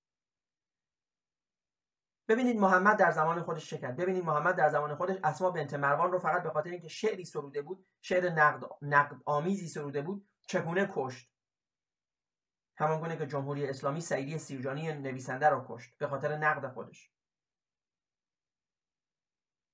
ببینید 2.27 2.59
محمد 2.59 2.97
در 2.97 3.11
زمان 3.11 3.43
خودش 3.43 3.69
چه 3.69 3.77
کرد. 3.77 3.95
ببینید 3.95 4.25
محمد 4.25 4.55
در 4.55 4.69
زمان 4.69 4.95
خودش 4.95 5.17
اسما 5.23 5.51
بنت 5.51 5.73
مروان 5.73 6.11
رو 6.11 6.19
فقط 6.19 6.43
به 6.43 6.49
خاطر 6.49 6.69
اینکه 6.69 6.87
شعری 6.87 7.25
سروده 7.25 7.61
بود 7.61 7.85
شعر 8.01 8.29
نقد, 8.29 8.63
نقد 8.81 9.15
آمیزی 9.25 9.67
سروده 9.67 10.01
بود 10.01 10.27
چگونه 10.47 10.89
کشت؟ 10.93 11.33
همان 12.77 12.99
گونه 12.99 13.17
که 13.17 13.27
جمهوری 13.27 13.67
اسلامی 13.67 14.01
سعیدی 14.01 14.37
سیرجانی 14.37 14.93
نویسنده 14.93 15.49
رو 15.49 15.65
کشت 15.67 15.97
به 15.97 16.07
خاطر 16.07 16.37
نقد 16.37 16.73
خودش. 16.73 17.11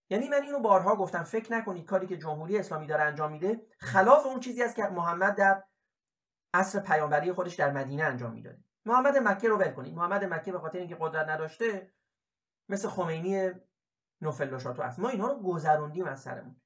یعنی 0.09 0.29
من 0.29 0.41
اینو 0.41 0.59
بارها 0.59 0.95
گفتم 0.95 1.23
فکر 1.23 1.53
نکنید 1.53 1.85
کاری 1.85 2.07
که 2.07 2.17
جمهوری 2.17 2.59
اسلامی 2.59 2.87
داره 2.87 3.03
انجام 3.03 3.31
میده 3.31 3.61
خلاف 3.79 4.25
اون 4.25 4.39
چیزی 4.39 4.63
است 4.63 4.75
که 4.75 4.83
محمد 4.83 5.35
در 5.35 5.63
عصر 6.53 6.79
پیامبری 6.79 7.31
خودش 7.31 7.55
در 7.55 7.71
مدینه 7.71 8.03
انجام 8.03 8.33
می‌داده. 8.33 8.63
محمد 8.85 9.17
مکه 9.17 9.49
رو 9.49 9.57
ول 9.57 9.71
کنید. 9.71 9.95
محمد 9.95 10.23
مکه 10.23 10.51
به 10.51 10.59
خاطر 10.59 10.79
اینکه 10.79 10.97
قدرت 10.99 11.29
نداشته 11.29 11.91
مثل 12.69 12.89
خمینی 12.89 13.51
نوفل 14.21 14.57
شاتو 14.57 14.81
است 14.81 14.99
ما 14.99 15.09
اینها 15.09 15.27
رو 15.27 15.43
گذروندیم 15.43 16.05
از 16.05 16.21
سرمون. 16.21 16.61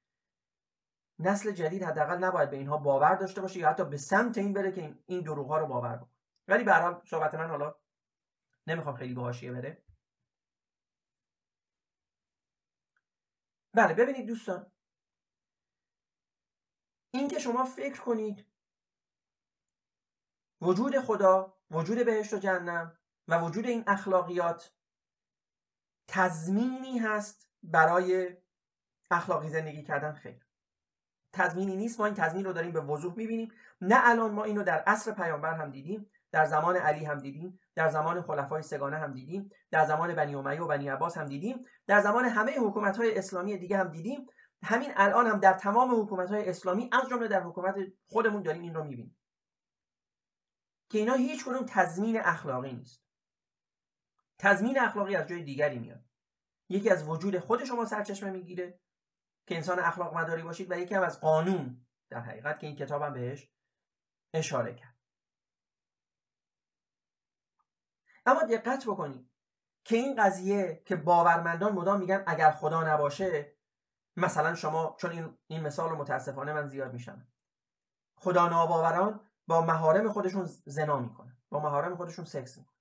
نسل 1.18 1.52
جدید 1.52 1.82
حداقل 1.82 2.24
نباید 2.24 2.50
به 2.50 2.56
اینها 2.56 2.76
باور 2.76 3.14
داشته 3.14 3.40
باشه 3.40 3.58
یا 3.58 3.68
حتی 3.68 3.84
به 3.84 3.96
سمت 3.96 4.38
این 4.38 4.52
بره 4.52 4.72
که 4.72 4.98
این 5.06 5.20
دروغ 5.20 5.48
ها 5.48 5.58
رو 5.58 5.66
باور 5.66 5.96
بکنه. 5.96 6.14
ولی 6.48 6.64
به 6.64 6.72
حال 6.72 7.02
صحبت 7.04 7.34
من 7.34 7.48
حالا 7.48 7.74
نمی‌خوام 8.66 8.96
خیلی 8.96 9.14
به 9.14 9.52
بره. 9.52 9.84
بله 13.74 13.94
ببینید 13.94 14.26
دوستان. 14.26 14.72
این 17.14 17.28
که 17.28 17.38
شما 17.38 17.64
فکر 17.64 18.00
کنید 18.00 18.46
وجود 20.60 21.00
خدا 21.00 21.58
وجود 21.70 22.04
بهشت 22.06 22.34
و 22.34 22.38
جهنم 22.38 22.98
و 23.28 23.40
وجود 23.40 23.66
این 23.66 23.84
اخلاقیات 23.86 24.74
تضمینی 26.06 26.98
هست 26.98 27.48
برای 27.62 28.36
اخلاقی 29.10 29.48
زندگی 29.48 29.82
کردن 29.82 30.12
خیر. 30.12 30.46
تضمینی 31.32 31.76
نیست 31.76 32.00
ما 32.00 32.06
این 32.06 32.14
تضمین 32.14 32.44
رو 32.44 32.52
داریم 32.52 32.72
به 32.72 32.80
وضوح 32.80 33.14
می‌بینیم. 33.16 33.52
نه 33.80 33.96
الان 33.98 34.30
ما 34.30 34.44
اینو 34.44 34.62
در 34.62 34.78
عصر 34.78 35.12
پیامبر 35.12 35.54
هم 35.54 35.70
دیدیم 35.70 36.10
در 36.32 36.44
زمان 36.44 36.76
علی 36.76 37.04
هم 37.04 37.18
دیدیم 37.18 37.60
در 37.74 37.88
زمان 37.88 38.22
خلفای 38.22 38.62
سگانه 38.62 38.96
هم 38.96 39.12
دیدیم 39.12 39.50
در 39.70 39.84
زمان 39.84 40.14
بنی 40.14 40.34
امیه 40.34 40.62
و 40.62 40.66
بنی 40.66 40.88
عباس 40.88 41.18
هم 41.18 41.26
دیدیم 41.26 41.58
در 41.86 42.00
زمان 42.00 42.24
همه 42.24 42.58
حکومت 42.58 42.96
های 42.96 43.18
اسلامی 43.18 43.58
دیگه 43.58 43.78
هم 43.78 43.88
دیدیم. 43.88 44.26
همین 44.62 44.90
الان 44.96 45.26
هم 45.26 45.40
در 45.40 45.52
تمام 45.52 46.02
حکومت 46.02 46.30
های 46.30 46.48
اسلامی 46.48 46.90
از 46.92 47.08
جمله 47.08 47.28
در 47.28 47.42
حکومت 47.42 47.74
خودمون 48.06 48.42
داریم 48.42 48.62
این 48.62 48.74
رو 48.74 48.84
می‌بینیم. 48.84 49.16
که 50.88 50.98
اینا 50.98 51.14
هیچ 51.14 51.44
کنون 51.44 51.66
تضمین 51.66 52.20
اخلاقی 52.20 52.72
نیست. 52.72 53.03
تضمین 54.38 54.80
اخلاقی 54.80 55.16
از 55.16 55.28
جای 55.28 55.42
دیگری 55.42 55.78
میاد. 55.78 56.04
یکی 56.68 56.90
از 56.90 57.08
وجود 57.08 57.38
خود 57.38 57.64
شما 57.64 57.84
سرچشمه 57.84 58.30
می‌گیره 58.30 58.80
که 59.46 59.56
انسان 59.56 59.78
اخلاق 59.78 60.16
مداری 60.16 60.42
باشید 60.42 60.70
و 60.70 60.78
یکی 60.78 60.94
هم 60.94 61.02
از 61.02 61.20
قانون. 61.20 61.86
در 62.10 62.20
حقیقت 62.20 62.60
که 62.60 62.66
این 62.66 62.76
کتابم 62.76 63.12
بهش 63.12 63.50
اشاره 64.34 64.74
کرد. 64.74 64.94
اما 68.26 68.42
دقت 68.42 68.86
بکنید 68.86 69.30
که 69.84 69.96
این 69.96 70.22
قضیه 70.22 70.82
که 70.84 70.96
باورمندان 70.96 71.72
مدام 71.72 72.00
میگن 72.00 72.24
اگر 72.26 72.50
خدا 72.50 72.94
نباشه 72.94 73.56
مثلا 74.16 74.54
شما 74.54 74.96
چون 74.98 75.10
این, 75.10 75.38
این 75.46 75.60
مثال 75.60 75.90
رو 75.90 75.96
متاسفانه 75.96 76.52
من 76.52 76.66
زیاد 76.66 76.92
میشم 76.92 77.26
خدا 78.16 78.48
ناباوران 78.48 79.30
با 79.46 79.60
مهارم 79.60 80.12
خودشون 80.12 80.44
زنا 80.46 80.98
می‌کنن 80.98 81.36
با 81.50 81.60
مهارم 81.60 81.96
خودشون 81.96 82.24
سکس 82.24 82.58
می‌کنن. 82.58 82.73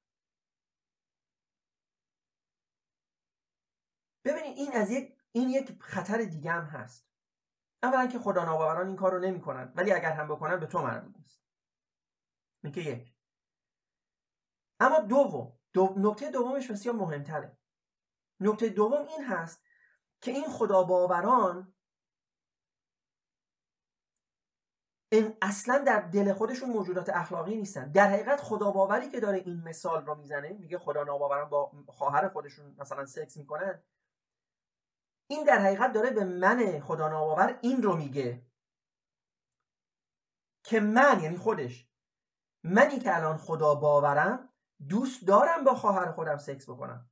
این 4.54 4.74
از 4.74 4.92
یک 4.92 5.18
این 5.32 5.50
یک 5.50 5.78
خطر 5.82 6.18
دیگه 6.18 6.52
هم 6.52 6.64
هست. 6.64 7.08
اولا 7.84 8.08
که 8.08 8.20
خدا 8.20 8.46
ناباوران 8.46 8.88
این 8.88 8.96
کار 8.96 9.12
رو 9.12 9.20
نمی‌کنن 9.20 9.74
ولی 9.76 9.92
اگر 9.92 10.12
هم 10.12 10.28
بکنن 10.28 10.60
به 10.60 10.66
تو 10.66 10.82
مربوط 10.82 11.18
نیست. 11.18 11.44
این 12.64 12.74
که 12.74 12.82
یک. 12.82 13.14
اما 14.80 15.00
دوم 15.00 15.60
دو... 15.74 15.94
نکته 15.98 16.32
دومش 16.32 16.72
بسیار 16.72 16.96
مهمتره. 16.96 17.58
نکته 18.40 18.70
دوم 18.70 19.08
این 19.08 19.24
هست 19.24 19.64
که 20.22 20.32
این 20.32 20.50
خدا 20.50 20.84
باوران 20.84 21.74
این 25.12 25.38
اصلا 25.42 25.78
در 25.78 26.00
دل 26.00 26.34
خودشون 26.34 26.70
موجودات 26.70 27.10
اخلاقی 27.10 27.56
نیستن. 27.56 27.92
در 27.92 28.08
حقیقت 28.08 28.42
خدا 28.42 28.72
باوری 28.72 29.10
که 29.10 29.20
داره 29.20 29.38
این 29.38 29.64
مثال 29.64 30.06
رو 30.06 30.16
می‌زنه 30.16 30.54
میگه 30.54 30.78
خدا 30.78 31.04
ناباوران 31.04 31.50
با 31.50 31.72
خواهر 31.88 32.30
خودشون 32.30 32.76
مثلا 32.80 33.06
سکس 33.06 33.38
می‌کنن 33.38 33.84
این 35.28 35.44
در 35.44 35.60
حقیقت 35.60 35.94
داره 35.94 36.10
به 36.10 36.24
من 36.24 36.80
خدا 36.80 37.10
ناباور 37.10 37.60
این 37.62 37.84
رو 37.84 37.96
میگه. 37.96 38.46
که 40.64 40.80
من 40.80 41.20
یعنی 41.24 41.38
خودش 41.38 41.88
منی 42.64 43.00
که 43.00 43.16
الان 43.16 43.38
خدا 43.38 43.76
باورم 43.76 44.50
دوست 44.90 45.28
دارم 45.28 45.64
با 45.64 45.76
خواهر 45.76 46.12
خودم 46.12 46.38
سکس 46.38 46.70
بکنم. 46.70 47.10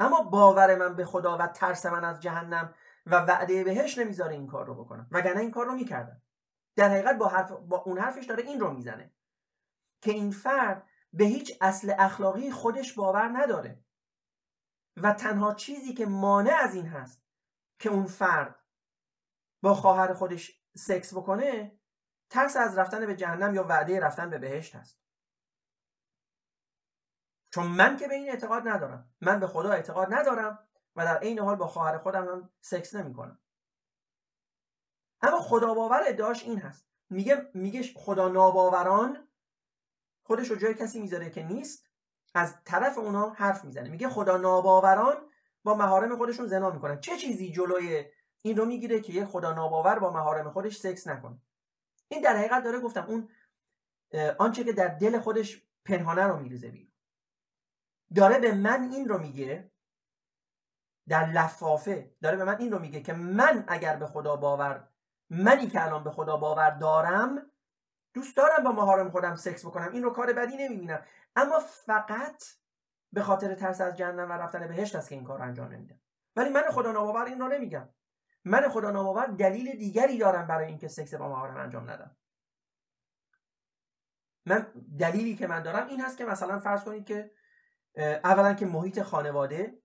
اما 0.00 0.22
باور 0.22 0.76
من 0.76 0.96
به 0.96 1.04
خدا 1.04 1.38
و 1.38 1.46
ترس 1.46 1.86
من 1.86 2.04
از 2.04 2.20
جهنم 2.20 2.74
و 3.06 3.14
وعده 3.16 3.64
بهش 3.64 3.98
نمی‌ذاره 3.98 4.32
این 4.32 4.46
کار 4.46 4.66
رو 4.66 4.84
بکنم. 4.84 5.08
وگرنه 5.10 5.40
این 5.40 5.50
کار 5.50 5.66
رو 5.66 5.74
می‌کردم. 5.74 6.22
در 6.76 6.88
حقیقت 6.88 7.18
با, 7.18 7.28
حرف 7.28 7.52
با 7.52 7.76
اون 7.76 7.98
حرفش 7.98 8.26
داره 8.26 8.42
این 8.42 8.60
رو 8.60 8.70
می‌زنه. 8.70 9.14
که 10.02 10.10
این 10.10 10.30
فرد 10.30 10.88
به 11.12 11.24
هیچ 11.24 11.58
اصل 11.60 11.94
اخلاقی 11.98 12.50
خودش 12.50 12.92
باور 12.92 13.28
نداره. 13.32 13.84
و 14.96 15.12
تنها 15.12 15.54
چیزی 15.54 15.94
که 15.94 16.06
مانع 16.06 16.54
از 16.62 16.74
این 16.74 16.86
هست 16.86 17.23
که 17.84 17.90
اون 17.90 18.06
فرد 18.06 18.64
با 19.62 19.74
خواهر 19.74 20.14
خودش 20.14 20.62
سکس 20.76 21.14
بکنه 21.14 21.78
ترس 22.30 22.56
از 22.56 22.78
رفتن 22.78 23.06
به 23.06 23.16
جهنم 23.16 23.54
یا 23.54 23.64
وعده 23.64 24.00
رفتن 24.00 24.30
به 24.30 24.38
بهشت 24.38 24.74
هست. 24.74 25.00
چون 27.50 27.66
من 27.66 27.96
که 27.96 28.08
به 28.08 28.14
این 28.14 28.28
اعتقاد 28.28 28.68
ندارم. 28.68 29.14
من 29.20 29.40
به 29.40 29.46
خدا 29.46 29.70
اعتقاد 29.72 30.14
ندارم 30.14 30.68
و 30.96 31.04
در 31.04 31.18
عین 31.18 31.38
حال 31.38 31.56
با 31.56 31.66
خواهر 31.66 31.98
خودم 31.98 32.28
هم 32.28 32.50
سکس 32.60 32.94
نمی 32.94 33.14
کنم 33.14 33.40
اما 35.22 35.40
خدا 35.40 35.74
باور 35.74 36.02
ادعاش 36.06 36.42
این 36.42 36.58
هست. 36.58 36.88
میگه 37.10 37.50
میگه 37.54 37.82
خدا 37.82 38.28
ناباوران 38.28 39.28
خودش 40.22 40.50
رو 40.50 40.56
جای 40.56 40.74
کسی 40.74 41.00
می‌ذاره 41.00 41.30
که 41.30 41.42
نیست 41.42 41.86
از 42.34 42.64
طرف 42.64 42.98
اونا 42.98 43.30
حرف 43.30 43.64
می‌زنه. 43.64 43.88
میگه 43.88 44.08
خدا 44.08 44.36
ناباوران 44.36 45.30
با 45.64 45.74
مهارم 45.74 46.16
خودشون 46.16 46.46
زنا 46.46 46.70
می‌کنن. 46.70 47.00
چه 47.00 47.16
چیزی 47.16 47.52
جلوی 47.52 48.04
این 48.42 48.56
رو 48.56 48.64
می‌گیره 48.64 49.00
که 49.00 49.12
یه 49.12 49.24
خدا 49.24 49.52
ناباور 49.52 49.98
با 49.98 50.10
مهارم 50.10 50.50
خودش 50.50 50.76
سکس 50.76 51.06
نکنه؟ 51.06 51.38
این 52.08 52.22
در 52.22 52.36
حقیقت 52.36 52.64
داره 52.64 52.80
گفتم 52.80 53.06
اون 53.08 53.28
آنچه 54.38 54.64
که 54.64 54.72
در 54.72 54.88
دل 54.88 55.18
خودش 55.18 55.62
پنهانه 55.84 56.26
رو 56.26 56.38
میریزه 56.38 56.68
بیرون. 56.68 56.92
داره 58.14 58.38
به 58.38 58.54
من 58.54 58.90
این 58.92 59.08
رو 59.08 59.18
میگه 59.18 59.70
در 61.08 61.26
لفافه 61.30 62.14
داره 62.22 62.36
به 62.36 62.44
من 62.44 62.58
این 62.58 62.72
رو 62.72 62.78
میگه 62.78 63.00
که 63.00 63.12
من 63.12 63.64
اگر 63.68 63.96
به 63.96 64.06
خدا 64.06 64.36
باور 64.36 64.88
منی 65.30 65.66
که 65.66 65.84
الان 65.84 66.04
به 66.04 66.10
خدا 66.10 66.36
باور 66.36 66.70
دارم 66.70 67.50
دوست 68.14 68.36
دارم 68.36 68.64
با 68.64 68.72
مهارم 68.72 69.10
خودم 69.10 69.34
سکس 69.34 69.66
بکنم. 69.66 69.92
این 69.92 70.02
رو 70.02 70.10
کار 70.10 70.32
بدی 70.32 70.56
نمی‌بینم. 70.56 71.06
اما 71.36 71.58
فقط 71.58 72.44
به 73.14 73.22
خاطر 73.22 73.54
ترس 73.54 73.80
از 73.80 73.96
جهنم 73.96 74.30
و 74.30 74.32
رفتن 74.32 74.68
بهشت 74.68 74.96
است 74.96 75.08
که 75.08 75.14
این 75.14 75.24
کار 75.24 75.42
انجام 75.42 75.72
نمیدم 75.72 76.00
ولی 76.36 76.50
من 76.50 76.62
خدا 76.70 76.92
ناباور 76.92 77.24
این 77.24 77.40
رو 77.40 77.48
نمیگم. 77.48 77.88
من 78.44 78.68
خدا 78.68 78.90
ناباور 78.90 79.26
دلیل 79.26 79.78
دیگری 79.78 80.18
دارم 80.18 80.46
برای 80.46 80.66
اینکه 80.66 80.88
سکس 80.88 81.14
با 81.14 81.28
مهارم 81.28 81.56
انجام 81.56 81.90
ندم. 81.90 82.16
من 84.46 84.66
دلیلی 84.98 85.36
که 85.36 85.46
من 85.46 85.62
دارم 85.62 85.86
این 85.86 86.00
هست 86.00 86.18
که 86.18 86.24
مثلا 86.24 86.60
فرض 86.60 86.84
کنید 86.84 87.06
که 87.06 87.30
اولا 88.24 88.54
که 88.54 88.66
محیط 88.66 89.02
خانواده 89.02 89.82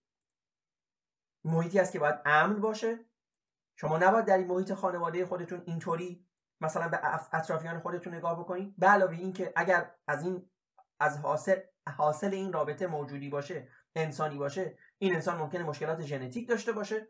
محیطی 1.43 1.79
است 1.79 1.91
که 1.91 1.99
باید 1.99 2.19
امن 2.25 2.61
باشه. 2.61 2.99
شما 3.75 3.97
نباید 3.97 4.25
در 4.25 4.37
این 4.37 4.47
محیط 4.47 4.73
خانواده 4.73 5.25
خودتون 5.25 5.63
اینطوری 5.65 6.27
مثلا 6.61 6.89
به 6.89 6.99
اطرافیان 7.35 7.79
خودتون 7.79 8.13
نگاه 8.13 8.39
بکنید. 8.39 8.75
به 8.77 8.87
علاوه 8.87 9.13
اینکه 9.13 9.53
اگر 9.55 9.95
از 10.07 10.23
این 10.23 10.49
از 10.99 11.17
حاصل 11.17 11.59
حاصل 11.89 12.33
این 12.33 12.53
رابطه 12.53 12.87
موجودی 12.87 13.29
باشه 13.29 13.67
انسانی 13.95 14.37
باشه 14.37 14.77
این 14.97 15.15
انسان 15.15 15.37
ممکنه 15.37 15.63
مشکلات 15.63 16.01
ژنتیک 16.01 16.49
داشته 16.49 16.71
باشه. 16.71 17.07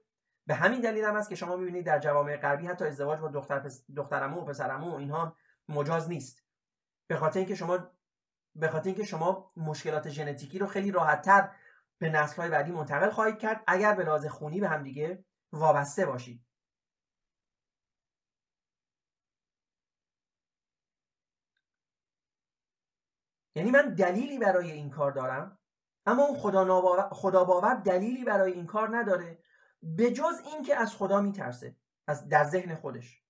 به 0.47 0.55
همین 0.55 0.81
دلیل 0.81 1.05
هم 1.05 1.15
است 1.15 1.29
که 1.29 1.35
شما 1.35 1.55
می‌بینید 1.55 1.85
در 1.85 1.99
جوامع 1.99 2.37
غربی 2.37 2.67
حتی 2.67 2.85
ازدواج 2.85 3.19
با 3.19 3.27
دختر 3.27 3.59
پس... 3.59 3.85
دخترمو 3.95 4.41
و 4.41 4.45
پسرمو 4.45 4.95
اینها 4.95 5.35
مجاز 5.69 6.09
نیست. 6.09 6.43
به 7.07 7.15
خاطر 7.15 7.39
اینکه 7.39 7.55
شما 7.55 7.79
به 8.55 8.67
خاطر 8.67 8.87
اینکه 8.87 9.03
شما 9.03 9.51
مشکلات 9.57 10.09
ژنتیکی 10.09 10.59
رو 10.59 10.67
خیلی 10.67 10.91
راحتتر 10.91 11.49
به 11.99 12.09
نسل‌های 12.09 12.49
بعدی 12.49 12.71
منتقل 12.71 13.09
خواهید 13.09 13.37
کرد. 13.37 13.63
اگر 13.67 13.93
به 13.93 14.03
لحاظ 14.03 14.25
خونی 14.25 14.59
به 14.59 14.67
همدیگه 14.67 15.25
وابسته 15.51 16.05
باشید. 16.05 16.48
یعنی 23.59 23.71
من 23.71 23.93
دلیلی 23.93 24.37
برای 24.37 24.71
این 24.71 24.89
کار 24.89 25.11
دارم 25.11 25.59
اما 26.05 26.23
اون 26.23 26.39
خدا, 26.39 27.09
خدا 27.11 27.43
باور 27.43 27.75
دلیلی 27.75 28.23
برای 28.23 28.53
این 28.53 28.65
کار 28.65 28.97
نداره 28.97 29.43
به 29.81 30.11
جز 30.11 30.41
اینکه 30.45 30.75
از 30.75 30.95
خدا 30.95 31.21
میترسه 31.21 31.75
از 32.07 32.29
در 32.29 32.43
ذهن 32.43 32.75
خودش. 32.75 33.23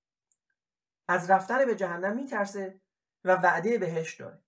از 1.07 1.29
رفتن 1.29 1.65
به 1.65 1.75
جهنم 1.75 2.15
میترسه 2.15 2.81
و 3.23 3.35
وعده 3.35 3.77
بهش 3.77 4.15
داره. 4.15 4.43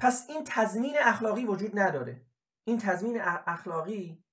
پس 0.00 0.26
این 0.28 0.44
تضمین 0.46 0.96
اخلاقی 1.00 1.44
وجود 1.44 1.78
نداره. 1.78 2.26
این 2.64 2.78
تضمین 2.78 3.20
اخلاقی 3.22 4.24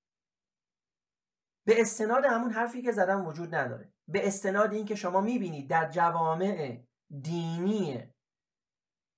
به 1.66 1.82
استناد 1.82 2.26
همون 2.26 2.52
حرفی 2.52 2.82
که 2.82 2.92
زدم 2.92 3.28
وجود 3.28 3.56
نداره. 3.56 3.94
به 4.08 4.28
استناد 4.28 4.74
اینکه 4.74 4.96
شما 4.96 5.22
می‌بینید 5.22 5.70
در 5.70 5.90
جوامع 5.90 6.86
دینی 7.22 8.14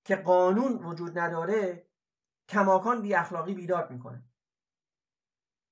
که 0.06 0.16
قانون 0.16 0.86
وجود 0.86 1.20
نداره 1.20 1.88
کماکان 2.50 3.02
بی 3.02 3.16
اخلاقی 3.16 3.54
بیدار 3.54 3.88
می‌کنه. 3.88 4.24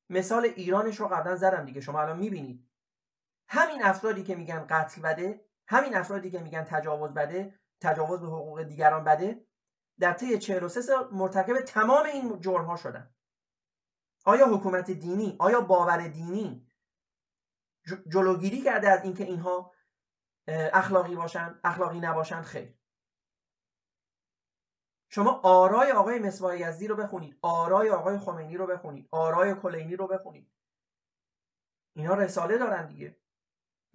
مثال 0.09 0.45
ایرانش 0.45 0.99
رو 0.99 1.07
قبلا 1.07 1.35
زدم 1.35 1.65
دیگه 1.65 1.81
شما 1.81 2.01
الان 2.01 2.17
می‌بینید. 2.17 2.69
همین 3.49 3.83
افرادی 3.83 4.23
که 4.23 4.35
میگن 4.35 4.65
قتل 4.69 5.01
بده 5.01 5.45
همین 5.67 5.95
افرادی 5.95 6.31
که 6.31 6.39
میگن 6.39 6.63
تجاوز 6.63 7.13
بده 7.13 7.59
تجاوز 7.81 8.21
به 8.21 8.27
حقوق 8.27 8.63
دیگران 8.63 9.03
بده 9.03 9.45
در 9.99 10.13
طی 10.13 10.37
43 10.37 10.81
سال 10.81 11.09
مرتکب 11.11 11.61
تمام 11.61 12.05
این 12.05 12.39
جرم 12.39 12.65
ها 12.65 12.75
شدن. 12.75 13.15
آیا 14.25 14.47
حکومت 14.55 14.91
دینی 14.91 15.35
آیا 15.39 15.61
باور 15.61 16.07
دینی 16.07 16.67
جلوگیری 18.07 18.61
کرده 18.61 18.89
از 18.89 19.03
اینکه 19.03 19.23
اینها 19.23 19.74
اخلاقی 20.47 21.15
باشن 21.15 21.59
اخلاقی 21.63 21.99
نباشن 21.99 22.41
خیر. 22.41 22.77
شما 25.09 25.31
آرای 25.43 25.91
آقای 25.91 26.19
مصباح 26.19 26.59
یزدی 26.59 26.87
رو 26.87 26.95
بخونید. 26.95 27.39
آرای 27.41 27.89
آقای 27.89 28.17
خمینی 28.17 28.57
رو 28.57 28.67
بخونید. 28.67 29.09
آرای 29.11 29.55
کلینی 29.55 29.95
رو 29.95 30.07
بخونید. 30.07 30.51
اینا 31.95 32.13
رساله 32.13 32.57
دارن 32.57 32.87
دیگه. 32.87 33.17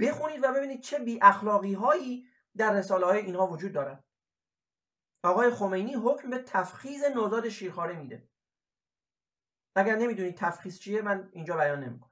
بخونید 0.01 0.45
و 0.45 0.53
ببینید 0.53 0.81
چه 0.81 0.99
بی 0.99 1.19
اخلاقی 1.23 1.75
هایی 1.75 2.29
در 2.57 2.73
رساله 2.73 3.07
های 3.07 3.19
اینها 3.19 3.47
وجود 3.47 3.73
دارن. 3.73 4.05
آقای 5.23 5.51
خمینی 5.51 5.95
حکم 5.95 6.31
به 6.31 6.39
تفخیز 6.39 7.05
نوزاد 7.05 7.49
شیرخواره 7.49 7.97
میده. 7.97 8.29
اگر 9.77 9.97
نمی‌دونید 9.97 10.37
تفخیز 10.37 10.81
چیه 10.81 11.03
من 11.03 11.29
اینجا 11.33 11.57
بیان 11.57 11.85
نمی‌کنم. 11.85 12.10